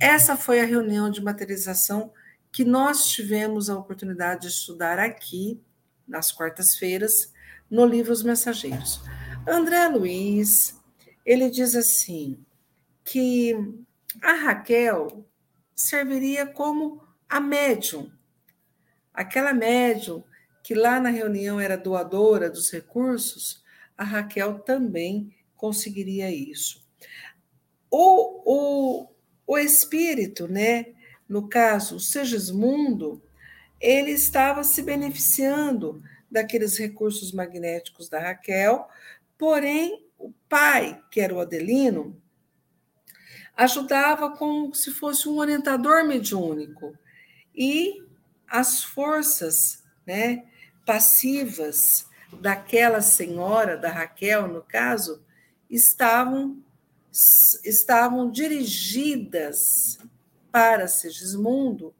Essa 0.00 0.36
foi 0.36 0.60
a 0.60 0.64
reunião 0.64 1.10
de 1.10 1.22
materialização 1.22 2.12
que 2.52 2.64
nós 2.64 3.06
tivemos 3.06 3.68
a 3.68 3.78
oportunidade 3.78 4.42
de 4.42 4.48
estudar 4.48 4.98
aqui 4.98 5.60
nas 6.06 6.32
quartas-feiras 6.32 7.32
no 7.70 7.84
livro 7.84 8.12
Os 8.12 8.22
Mensageiros. 8.22 9.02
André 9.46 9.88
Luiz, 9.88 10.77
ele 11.28 11.50
diz 11.50 11.74
assim 11.74 12.42
que 13.04 13.54
a 14.22 14.32
Raquel 14.32 15.28
serviria 15.74 16.46
como 16.46 17.06
a 17.28 17.38
médium, 17.38 18.10
aquela 19.12 19.52
médium 19.52 20.24
que 20.64 20.74
lá 20.74 20.98
na 20.98 21.10
reunião 21.10 21.60
era 21.60 21.76
doadora 21.76 22.48
dos 22.48 22.70
recursos, 22.70 23.62
a 23.94 24.04
Raquel 24.04 24.60
também 24.60 25.30
conseguiria 25.54 26.30
isso. 26.30 26.82
O, 27.90 28.40
o, 28.46 29.08
o 29.46 29.58
espírito, 29.58 30.48
né, 30.48 30.94
no 31.28 31.46
caso, 31.46 31.96
o 31.96 32.00
Segismundo, 32.00 33.22
ele 33.78 34.12
estava 34.12 34.64
se 34.64 34.80
beneficiando 34.80 36.02
daqueles 36.30 36.78
recursos 36.78 37.32
magnéticos 37.32 38.08
da 38.08 38.18
Raquel, 38.18 38.88
porém, 39.36 40.07
o 40.18 40.32
pai, 40.48 41.00
que 41.10 41.20
era 41.20 41.34
o 41.34 41.40
Adelino, 41.40 42.20
ajudava 43.56 44.36
como 44.36 44.74
se 44.74 44.90
fosse 44.90 45.28
um 45.28 45.38
orientador 45.38 46.04
mediúnico. 46.06 46.96
E 47.54 48.02
as 48.46 48.82
forças 48.82 49.84
né, 50.06 50.44
passivas 50.84 52.06
daquela 52.40 53.00
senhora, 53.00 53.76
da 53.76 53.90
Raquel, 53.90 54.48
no 54.48 54.62
caso, 54.62 55.24
estavam, 55.68 56.62
estavam 57.64 58.30
dirigidas 58.30 59.98
para 60.50 60.88
Segismundo 60.88 61.94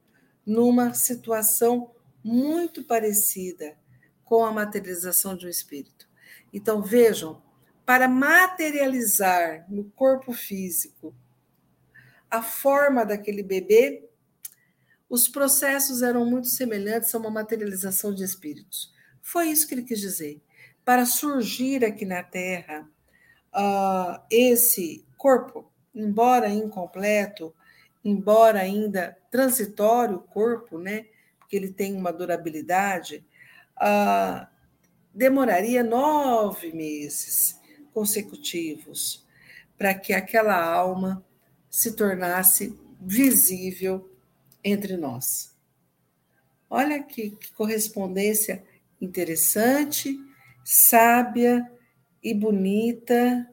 numa 0.45 0.95
situação 0.95 1.91
muito 2.25 2.85
parecida 2.85 3.77
com 4.25 4.45
a 4.45 4.53
materialização 4.53 5.37
de 5.37 5.47
um 5.47 5.51
espírito. 5.51 6.09
Então, 6.53 6.83
vejam, 6.83 7.43
para 7.89 8.07
materializar 8.07 9.64
no 9.66 9.84
corpo 9.93 10.30
físico 10.30 11.14
a 12.30 12.43
forma 12.43 13.03
daquele 13.03 13.43
bebê, 13.43 14.07
os 15.09 15.26
processos 15.26 16.03
eram 16.03 16.26
muito 16.26 16.49
semelhantes 16.49 17.14
a 17.14 17.18
uma 17.18 17.30
materialização 17.30 18.14
de 18.14 18.22
espíritos. 18.22 18.93
Foi 19.22 19.47
isso 19.47 19.66
que 19.66 19.72
ele 19.72 19.84
quis 19.84 20.01
dizer. 20.01 20.39
Para 20.84 21.07
surgir 21.07 21.82
aqui 21.82 22.05
na 22.05 22.22
Terra 22.22 22.86
uh, 23.55 24.22
esse 24.30 25.07
corpo, 25.16 25.72
embora 25.95 26.51
incompleto, 26.51 27.55
embora 28.05 28.61
ainda 28.61 29.16
transitório 29.30 30.16
o 30.16 30.20
corpo, 30.20 30.78
né? 30.78 31.07
Porque 31.39 31.57
ele 31.57 31.72
tem 31.72 31.97
uma 31.97 32.12
durabilidade, 32.12 33.24
uh, 33.80 34.47
demoraria 35.14 35.82
nove 35.82 36.70
meses 36.70 37.57
consecutivos 37.99 39.26
para 39.76 39.92
que 39.92 40.12
aquela 40.12 40.55
alma 40.55 41.24
se 41.68 41.96
tornasse 41.96 42.78
visível 43.01 44.09
entre 44.62 44.96
nós. 44.96 45.53
Olha 46.70 47.03
que, 47.03 47.30
que 47.30 47.53
correspondência 47.55 48.64
interessante, 49.01 50.16
sábia 50.64 51.68
e 52.22 52.32
bonita 52.32 53.53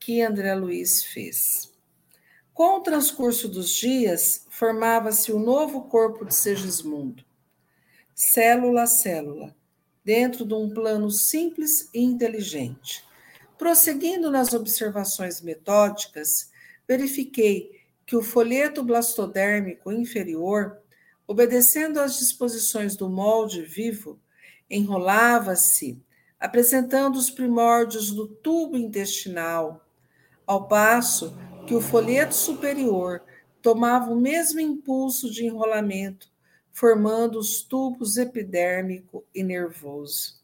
que 0.00 0.20
André 0.20 0.52
Luiz 0.56 1.04
fez. 1.04 1.72
Com 2.52 2.78
o 2.78 2.80
transcurso 2.80 3.48
dos 3.48 3.70
dias, 3.70 4.46
formava-se 4.50 5.30
o 5.30 5.36
um 5.36 5.44
novo 5.44 5.82
corpo 5.82 6.24
de 6.24 6.34
Segismundo, 6.34 7.24
célula 8.12 8.82
a 8.82 8.86
célula, 8.88 9.54
dentro 10.04 10.44
de 10.44 10.54
um 10.54 10.68
plano 10.70 11.08
simples 11.08 11.88
e 11.94 12.00
inteligente. 12.00 13.05
Prosseguindo 13.58 14.30
nas 14.30 14.52
observações 14.52 15.40
metódicas, 15.40 16.50
verifiquei 16.86 17.70
que 18.04 18.14
o 18.14 18.22
folheto 18.22 18.84
blastodérmico 18.84 19.90
inferior, 19.90 20.78
obedecendo 21.26 21.98
às 21.98 22.18
disposições 22.18 22.96
do 22.96 23.08
molde 23.08 23.62
vivo, 23.62 24.20
enrolava-se, 24.70 26.00
apresentando 26.38 27.16
os 27.16 27.30
primórdios 27.30 28.12
do 28.12 28.28
tubo 28.28 28.76
intestinal, 28.76 29.84
ao 30.46 30.68
passo 30.68 31.36
que 31.66 31.74
o 31.74 31.80
folheto 31.80 32.34
superior 32.34 33.22
tomava 33.60 34.12
o 34.12 34.20
mesmo 34.20 34.60
impulso 34.60 35.30
de 35.30 35.44
enrolamento, 35.44 36.30
formando 36.72 37.38
os 37.38 37.62
tubos 37.62 38.16
epidérmico 38.16 39.24
e 39.34 39.42
nervoso. 39.42 40.40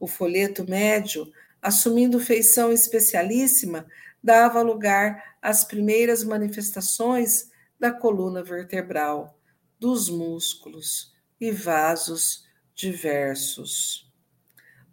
O 0.00 0.08
folheto 0.08 0.68
médio, 0.68 1.30
assumindo 1.66 2.20
feição 2.20 2.70
especialíssima, 2.70 3.88
dava 4.22 4.62
lugar 4.62 5.36
às 5.42 5.64
primeiras 5.64 6.22
manifestações 6.22 7.50
da 7.76 7.90
coluna 7.90 8.40
vertebral, 8.40 9.36
dos 9.76 10.08
músculos 10.08 11.12
e 11.40 11.50
vasos 11.50 12.46
diversos. 12.72 14.08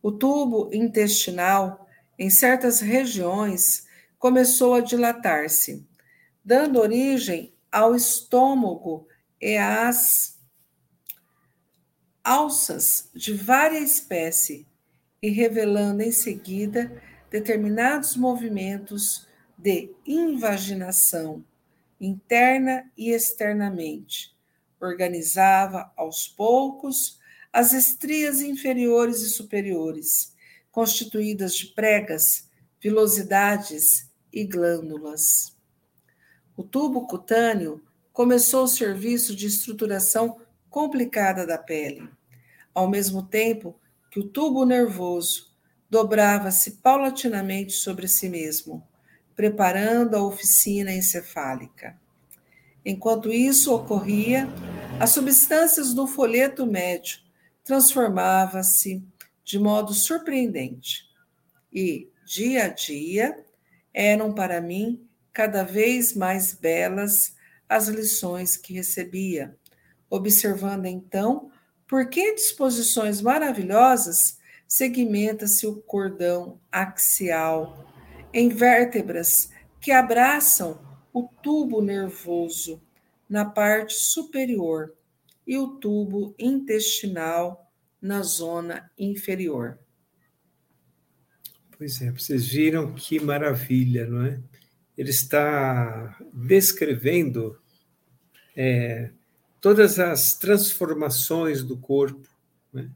O 0.01 0.11
tubo 0.11 0.71
intestinal, 0.74 1.88
em 2.17 2.32
certas 2.32 2.80
regiões, 2.80 3.86
começou 4.17 4.74
a 4.74 4.82
dilatar-se, 4.82 5.88
dando 6.43 6.80
origem 6.80 7.53
ao 7.71 7.95
estômago 7.95 9.07
e 9.39 9.57
às 9.57 10.39
alças 12.24 13.11
de 13.13 13.32
várias 13.32 13.91
espécies, 13.91 14.65
e 15.24 15.30
revelando 15.30 16.03
em 16.03 16.11
seguida 16.11 17.01
determinados 17.32 18.17
movimentos 18.17 19.26
de 19.57 19.89
invaginação, 20.05 21.45
interna 21.99 22.91
e 22.97 23.11
externamente. 23.11 24.36
Organizava 24.82 25.89
aos 25.95 26.28
poucos 26.28 27.21
as 27.53 27.71
estrias 27.71 28.41
inferiores 28.41 29.21
e 29.21 29.30
superiores, 29.30 30.36
constituídas 30.69 31.55
de 31.55 31.67
pregas, 31.67 32.49
vilosidades 32.82 34.11
e 34.32 34.43
glândulas. 34.43 35.55
O 36.57 36.63
tubo 36.63 37.07
cutâneo 37.07 37.82
começou 38.11 38.65
o 38.65 38.67
serviço 38.67 39.34
de 39.34 39.47
estruturação 39.47 40.41
complicada 40.69 41.47
da 41.47 41.57
pele, 41.57 42.09
ao 42.74 42.89
mesmo 42.89 43.24
tempo 43.24 43.80
que 44.14 44.20
o 44.20 44.24
tubo 44.24 44.64
nervoso 44.64 45.51
dobrava-se 45.89 46.74
paulatinamente 46.84 47.74
sobre 47.74 48.07
si 48.07 48.30
mesmo, 48.30 48.88
preparando 49.36 50.14
a 50.16 50.24
oficina 50.24 50.93
encefálica. 50.93 51.99
Enquanto 52.86 53.34
isso 53.34 53.74
ocorria, 53.74 54.47
as 54.99 55.09
substâncias 55.09 55.95
do 55.95 56.05
folheto 56.05 56.64
médio 56.64 57.22
transformavam-se 57.64 59.03
de 59.43 59.57
modo 59.57 59.95
surpreendente 59.95 61.09
e, 61.74 62.07
dia 62.24 62.66
a 62.66 62.68
dia, 62.68 63.43
eram 63.91 64.32
para 64.32 64.61
mim 64.61 65.03
cada 65.32 65.64
vez 65.64 66.14
mais 66.14 66.53
belas 66.53 67.36
as 67.68 67.88
lições 67.88 68.57
que 68.57 68.74
recebia, 68.74 69.57
observando 70.07 70.86
então 70.86 71.51
por 71.93 72.09
que 72.09 72.33
disposições 72.33 73.21
maravilhosas 73.21 74.39
segmenta-se 74.67 75.67
o 75.67 75.75
cordão 75.75 76.59
axial 76.71 77.87
em 78.33 78.49
vértebras 78.49 79.51
que 79.79 79.91
abraçam 79.91 80.83
o 81.13 81.27
tubo 81.43 81.83
nervoso 81.83 82.81
na 83.29 83.45
parte 83.45 83.93
superior 83.93 84.91
e 85.45 85.55
o 85.55 85.75
tubo 85.75 86.33
intestinal 86.39 87.71
na 88.01 88.23
zona 88.23 88.89
inferior. 88.97 89.77
Pois 91.77 92.01
é, 92.01 92.09
vocês 92.09 92.47
viram 92.47 92.95
que 92.95 93.19
maravilha, 93.19 94.07
não 94.07 94.25
é? 94.25 94.41
Ele 94.97 95.11
está 95.11 96.17
descrevendo 96.33 97.55
é, 98.57 99.11
todas 99.64 99.97
as 99.97 100.34
transformações 100.34 101.64
do 101.64 101.78
corpo, 101.78 102.28
né? 102.74 102.91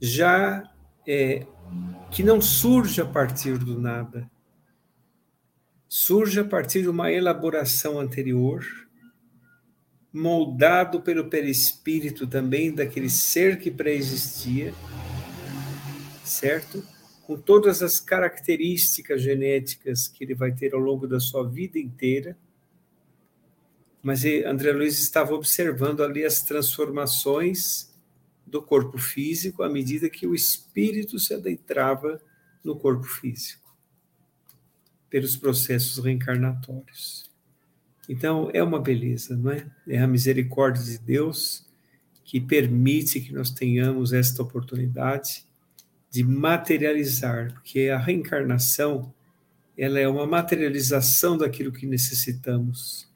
já 0.00 0.66
é, 1.06 1.46
que 2.10 2.22
não 2.22 2.40
surge 2.40 3.02
a 3.02 3.04
partir 3.04 3.58
do 3.58 3.78
nada, 3.78 4.26
surge 5.86 6.40
a 6.40 6.44
partir 6.44 6.80
de 6.80 6.88
uma 6.88 7.12
elaboração 7.12 8.00
anterior, 8.00 8.64
moldado 10.10 11.02
pelo 11.02 11.28
perispírito 11.28 12.26
também 12.26 12.74
daquele 12.74 13.10
ser 13.10 13.58
que 13.58 13.70
pré-existia, 13.70 14.72
certo? 16.24 16.82
Com 17.26 17.36
todas 17.36 17.82
as 17.82 18.00
características 18.00 19.20
genéticas 19.20 20.08
que 20.08 20.24
ele 20.24 20.34
vai 20.34 20.50
ter 20.50 20.72
ao 20.72 20.80
longo 20.80 21.06
da 21.06 21.20
sua 21.20 21.46
vida 21.46 21.78
inteira. 21.78 22.38
Mas 24.06 24.24
André 24.24 24.70
Luiz 24.70 25.00
estava 25.00 25.34
observando 25.34 26.00
ali 26.00 26.24
as 26.24 26.40
transformações 26.40 27.92
do 28.46 28.62
corpo 28.62 28.98
físico 28.98 29.64
à 29.64 29.68
medida 29.68 30.08
que 30.08 30.28
o 30.28 30.32
espírito 30.32 31.18
se 31.18 31.34
adentrava 31.34 32.22
no 32.62 32.76
corpo 32.76 33.02
físico, 33.02 33.76
pelos 35.10 35.34
processos 35.36 35.98
reencarnatórios. 35.98 37.28
Então, 38.08 38.48
é 38.54 38.62
uma 38.62 38.78
beleza, 38.78 39.36
não 39.36 39.50
é? 39.50 39.66
É 39.88 39.98
a 39.98 40.06
misericórdia 40.06 40.84
de 40.84 40.98
Deus 40.98 41.66
que 42.22 42.40
permite 42.40 43.20
que 43.20 43.32
nós 43.32 43.50
tenhamos 43.50 44.12
esta 44.12 44.40
oportunidade 44.40 45.44
de 46.08 46.22
materializar, 46.22 47.52
porque 47.54 47.88
a 47.88 47.98
reencarnação 47.98 49.12
ela 49.76 49.98
é 49.98 50.06
uma 50.06 50.28
materialização 50.28 51.36
daquilo 51.36 51.72
que 51.72 51.86
necessitamos. 51.86 53.15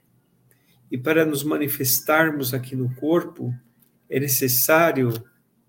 E 0.90 0.98
para 0.98 1.24
nos 1.24 1.44
manifestarmos 1.44 2.52
aqui 2.52 2.74
no 2.74 2.94
corpo, 2.96 3.54
é 4.08 4.18
necessário 4.18 5.12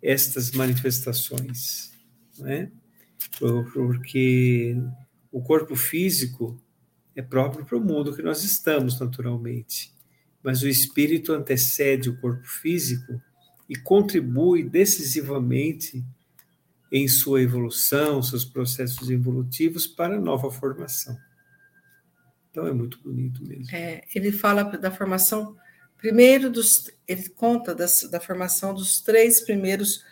estas 0.01 0.51
manifestações, 0.51 1.91
não 2.39 2.47
é? 2.47 2.71
Porque 3.39 4.75
o 5.31 5.41
corpo 5.41 5.75
físico 5.75 6.59
é 7.15 7.21
próprio 7.21 7.65
para 7.65 7.77
o 7.77 7.81
mundo 7.81 8.15
que 8.15 8.21
nós 8.21 8.43
estamos, 8.43 8.99
naturalmente. 8.99 9.93
Mas 10.43 10.63
o 10.63 10.67
espírito 10.67 11.33
antecede 11.33 12.09
o 12.09 12.19
corpo 12.19 12.47
físico 12.47 13.21
e 13.69 13.75
contribui 13.75 14.63
decisivamente 14.67 16.03
em 16.91 17.07
sua 17.07 17.41
evolução, 17.41 18.21
seus 18.21 18.43
processos 18.43 19.09
evolutivos 19.09 19.87
para 19.87 20.17
a 20.17 20.19
nova 20.19 20.51
formação. 20.51 21.17
Então 22.51 22.67
é 22.67 22.73
muito 22.73 22.99
bonito 23.01 23.43
mesmo. 23.43 23.73
É, 23.73 24.03
ele 24.13 24.31
fala 24.31 24.63
da 24.63 24.91
formação, 24.91 25.55
primeiro 25.97 26.49
dos, 26.49 26.91
ele 27.07 27.29
conta 27.29 27.73
das, 27.73 28.01
da 28.11 28.19
formação 28.19 28.73
dos 28.73 29.01
três 29.01 29.41
primeiros 29.41 30.03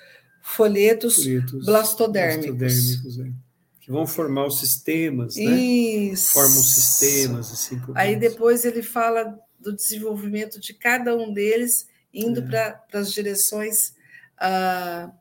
folhetos, 0.42 1.18
folhetos 1.18 1.66
blastodérmicos. 1.66 2.58
blastodérmicos 2.58 3.20
é 3.20 3.50
que 3.90 3.92
vão 3.92 4.06
formar 4.06 4.46
os 4.46 4.60
sistemas, 4.60 5.36
né? 5.36 5.44
Isso. 5.44 6.32
Formam 6.34 6.62
sistemas, 6.62 7.52
assim 7.52 7.80
por 7.80 7.98
Aí 7.98 8.16
depois 8.16 8.64
ele 8.64 8.84
fala 8.84 9.36
do 9.60 9.76
desenvolvimento 9.76 10.60
de 10.60 10.76
cada 10.76 11.16
um 11.18 11.34
deles, 11.34 11.88
indo 12.14 12.40
é. 12.40 12.44
para 12.44 13.00
as 13.00 13.12
direções 13.12 13.96
ah, 14.38 15.12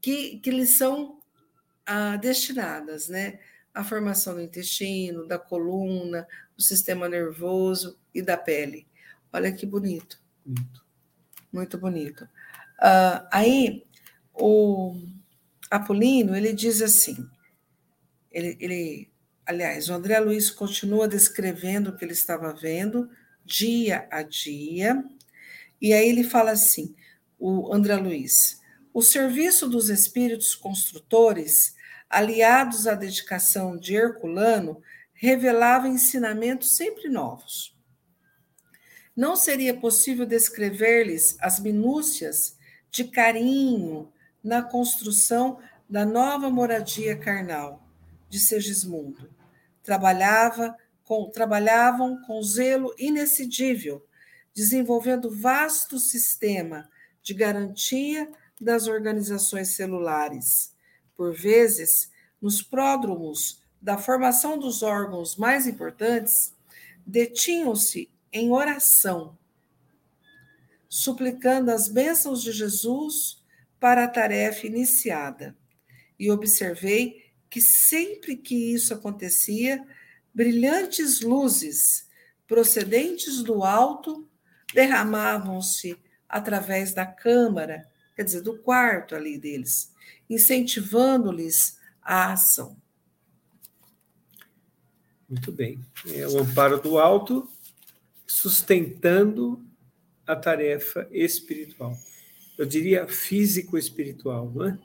que, 0.00 0.38
que 0.38 0.50
lhes 0.52 0.78
são 0.78 1.18
ah, 1.84 2.16
destinadas, 2.16 3.08
né? 3.08 3.40
A 3.74 3.82
formação 3.82 4.34
do 4.34 4.40
intestino, 4.40 5.26
da 5.26 5.38
coluna, 5.38 6.26
do 6.56 6.62
sistema 6.62 7.08
nervoso 7.08 7.98
e 8.14 8.22
da 8.22 8.36
pele. 8.36 8.86
Olha 9.32 9.52
que 9.52 9.66
bonito. 9.66 10.22
Bonito. 10.46 10.84
Muito 11.52 11.76
bonito. 11.78 12.28
Ah, 12.78 13.28
aí, 13.32 13.84
o 14.32 14.96
Apolíneo, 15.70 16.34
ele 16.34 16.52
diz 16.52 16.82
assim, 16.82 17.28
ele, 18.30 18.56
ele, 18.60 19.10
aliás, 19.46 19.88
o 19.88 19.94
André 19.94 20.18
Luiz 20.18 20.50
continua 20.50 21.08
descrevendo 21.08 21.90
o 21.90 21.96
que 21.96 22.04
ele 22.04 22.12
estava 22.12 22.52
vendo 22.52 23.08
dia 23.44 24.08
a 24.10 24.22
dia, 24.22 25.04
e 25.80 25.92
aí 25.92 26.08
ele 26.08 26.24
fala 26.24 26.52
assim, 26.52 26.94
o 27.38 27.72
André 27.72 27.96
Luiz, 27.96 28.60
o 28.92 29.02
serviço 29.02 29.68
dos 29.68 29.88
espíritos 29.88 30.54
construtores, 30.54 31.74
aliados 32.16 32.86
à 32.86 32.94
dedicação 32.94 33.76
de 33.76 33.94
Herculano, 33.94 34.82
revelava 35.12 35.88
ensinamentos 35.88 36.76
sempre 36.76 37.08
novos. 37.08 37.76
Não 39.16 39.36
seria 39.36 39.74
possível 39.78 40.26
descrever-lhes 40.26 41.36
as 41.40 41.60
minúcias 41.60 42.56
de 42.90 43.04
carinho, 43.04 44.12
na 44.44 44.62
construção 44.62 45.58
da 45.88 46.04
nova 46.04 46.50
moradia 46.50 47.16
carnal 47.16 47.82
de 48.28 48.38
Segismundo. 48.38 49.30
Trabalhava 49.82 50.76
com, 51.02 51.30
trabalhavam 51.30 52.20
com 52.26 52.42
zelo 52.42 52.94
inexcedível, 52.98 54.06
desenvolvendo 54.54 55.30
vasto 55.30 55.98
sistema 55.98 56.90
de 57.22 57.32
garantia 57.32 58.30
das 58.60 58.86
organizações 58.86 59.68
celulares. 59.68 60.73
Por 61.16 61.34
vezes, 61.34 62.10
nos 62.40 62.62
pródromos 62.62 63.62
da 63.80 63.98
formação 63.98 64.58
dos 64.58 64.82
órgãos 64.82 65.36
mais 65.36 65.66
importantes, 65.66 66.54
detinham-se 67.06 68.10
em 68.32 68.50
oração, 68.50 69.38
suplicando 70.88 71.70
as 71.70 71.88
bênçãos 71.88 72.42
de 72.42 72.50
Jesus 72.50 73.42
para 73.78 74.04
a 74.04 74.08
tarefa 74.08 74.66
iniciada. 74.66 75.56
E 76.18 76.30
observei 76.30 77.32
que 77.50 77.60
sempre 77.60 78.36
que 78.36 78.74
isso 78.74 78.94
acontecia, 78.94 79.86
brilhantes 80.34 81.20
luzes 81.20 82.08
procedentes 82.46 83.42
do 83.42 83.62
alto 83.62 84.28
derramavam-se 84.72 85.96
através 86.28 86.92
da 86.92 87.06
câmara, 87.06 87.88
quer 88.16 88.24
dizer, 88.24 88.40
do 88.40 88.58
quarto 88.58 89.14
ali 89.14 89.38
deles, 89.38 89.93
incentivando-lhes 90.28 91.78
a 92.02 92.32
ação. 92.32 92.76
Muito 95.28 95.50
bem. 95.50 95.80
É 96.08 96.26
o 96.28 96.38
amparo 96.38 96.80
do 96.80 96.98
alto 96.98 97.48
sustentando 98.26 99.64
a 100.26 100.36
tarefa 100.36 101.08
espiritual 101.10 101.96
eu 102.56 102.64
diria, 102.64 103.06
físico-espiritual, 103.06 104.50
não 104.54 104.66
é? 104.66 104.78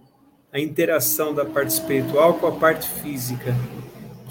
A 0.52 0.60
interação 0.60 1.34
da 1.34 1.46
parte 1.46 1.70
espiritual 1.70 2.40
com 2.40 2.48
a 2.48 2.60
parte 2.60 2.90
física, 3.02 3.54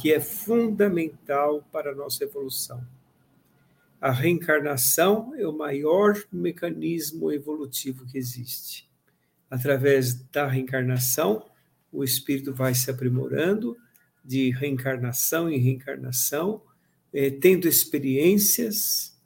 que 0.01 0.13
é 0.13 0.19
fundamental 0.19 1.63
para 1.71 1.93
a 1.93 1.95
nossa 1.95 2.25
evolução. 2.25 2.85
A 4.01 4.11
reencarnação 4.11 5.35
é 5.37 5.47
o 5.47 5.57
maior 5.57 6.21
mecanismo 6.33 7.31
evolutivo 7.31 8.05
que 8.07 8.19
existe. 8.19 8.88
Através 9.51 10.15
da 10.15 10.47
reencarnação, 10.47 11.45
o 11.93 12.05
espírito 12.05 12.53
vai 12.53 12.75
se 12.75 12.91
aprimorando 12.91 13.77
de 14.25 14.51
reencarnação 14.51 15.49
em 15.49 15.59
reencarnação, 15.59 16.63
eh, 17.15 17.31
tendo 17.31 17.67
experiências 17.67 19.17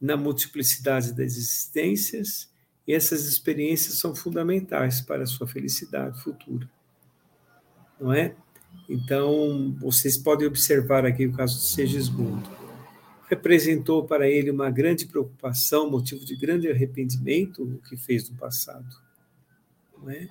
na 0.00 0.16
multiplicidade 0.16 1.12
das 1.12 1.36
existências 1.36 2.48
e 2.86 2.94
essas 2.94 3.24
experiências 3.24 3.98
são 3.98 4.14
fundamentais 4.14 5.00
para 5.00 5.24
a 5.24 5.26
sua 5.26 5.48
felicidade 5.48 6.22
futura. 6.22 6.68
Não 8.00 8.12
é? 8.12 8.36
Então, 8.88 9.74
vocês 9.80 10.16
podem 10.16 10.46
observar 10.46 11.04
aqui 11.04 11.26
o 11.26 11.32
caso 11.32 11.58
de 11.58 11.66
Segismundo. 11.66 12.48
Representou 13.28 14.04
para 14.04 14.28
ele 14.28 14.50
uma 14.50 14.70
grande 14.70 15.06
preocupação, 15.06 15.90
motivo 15.90 16.24
de 16.24 16.36
grande 16.36 16.70
arrependimento 16.70 17.64
o 17.64 17.78
que 17.78 17.96
fez 17.96 18.30
no 18.30 18.36
passado. 18.36 19.05
Não 20.06 20.12
é? 20.12 20.28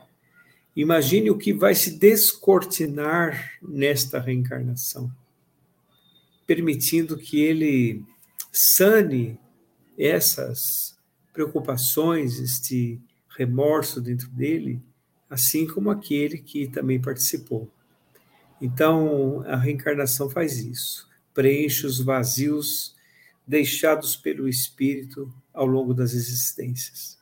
Imagine 0.74 1.30
o 1.30 1.38
que 1.38 1.52
vai 1.52 1.76
se 1.76 2.00
descortinar 2.00 3.60
nesta 3.62 4.22
reencarnação, 4.22 5.12
permitindo 6.48 7.18
que 7.18 7.42
ele 7.42 8.02
sane 8.54 9.38
essas 9.98 10.98
preocupações, 11.34 12.40
este 12.40 13.02
remorso 13.38 14.00
dentro 14.00 14.30
dele, 14.30 14.82
assim 15.30 15.68
como 15.68 15.90
aquele 15.90 16.38
que 16.38 16.68
também 16.70 17.02
participou. 17.02 17.70
Então, 18.62 19.44
a 19.46 19.58
reencarnação 19.58 20.30
faz 20.30 20.60
isso, 20.60 21.10
preenche 21.34 21.86
os 21.86 22.00
vazios 22.00 22.96
deixados 23.46 24.16
pelo 24.16 24.48
espírito 24.48 25.34
ao 25.54 25.66
longo 25.66 25.94
das 25.94 26.14
existências. 26.14 27.15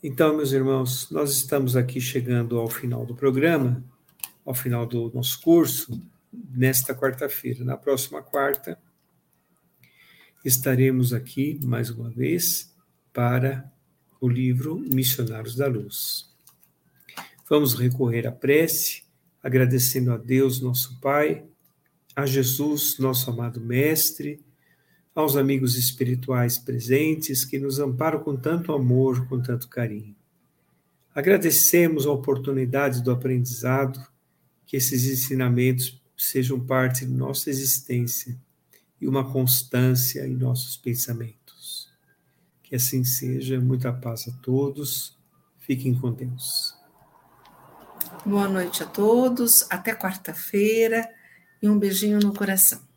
Então, 0.00 0.36
meus 0.36 0.52
irmãos, 0.52 1.10
nós 1.10 1.32
estamos 1.32 1.74
aqui 1.74 2.00
chegando 2.00 2.56
ao 2.56 2.68
final 2.68 3.04
do 3.04 3.16
programa, 3.16 3.82
ao 4.44 4.54
final 4.54 4.86
do 4.86 5.10
nosso 5.12 5.40
curso, 5.40 6.00
nesta 6.32 6.94
quarta-feira. 6.94 7.64
Na 7.64 7.76
próxima 7.76 8.22
quarta, 8.22 8.78
estaremos 10.44 11.12
aqui 11.12 11.58
mais 11.64 11.90
uma 11.90 12.08
vez 12.10 12.72
para 13.12 13.68
o 14.20 14.28
livro 14.28 14.78
Missionários 14.78 15.56
da 15.56 15.66
Luz. 15.66 16.32
Vamos 17.50 17.74
recorrer 17.74 18.24
à 18.24 18.30
prece, 18.30 19.02
agradecendo 19.42 20.12
a 20.12 20.16
Deus, 20.16 20.60
nosso 20.60 21.00
Pai, 21.00 21.44
a 22.14 22.24
Jesus, 22.24 23.00
nosso 23.00 23.28
amado 23.32 23.60
Mestre, 23.60 24.40
aos 25.18 25.36
amigos 25.36 25.76
espirituais 25.76 26.58
presentes 26.58 27.44
que 27.44 27.58
nos 27.58 27.80
amparam 27.80 28.20
com 28.20 28.36
tanto 28.36 28.72
amor, 28.72 29.26
com 29.26 29.42
tanto 29.42 29.66
carinho. 29.66 30.14
Agradecemos 31.12 32.06
a 32.06 32.12
oportunidade 32.12 33.02
do 33.02 33.10
aprendizado, 33.10 34.00
que 34.64 34.76
esses 34.76 35.04
ensinamentos 35.06 36.00
sejam 36.16 36.60
parte 36.60 37.04
de 37.04 37.12
nossa 37.12 37.50
existência 37.50 38.38
e 39.00 39.08
uma 39.08 39.28
constância 39.28 40.24
em 40.24 40.36
nossos 40.36 40.76
pensamentos. 40.76 41.90
Que 42.62 42.76
assim 42.76 43.02
seja. 43.02 43.60
Muita 43.60 43.92
paz 43.92 44.28
a 44.28 44.32
todos. 44.40 45.18
Fiquem 45.58 45.98
com 45.98 46.12
Deus. 46.12 46.76
Boa 48.24 48.48
noite 48.48 48.84
a 48.84 48.86
todos. 48.86 49.66
Até 49.68 49.96
quarta-feira 49.96 51.12
e 51.60 51.68
um 51.68 51.76
beijinho 51.76 52.20
no 52.20 52.32
coração. 52.32 52.87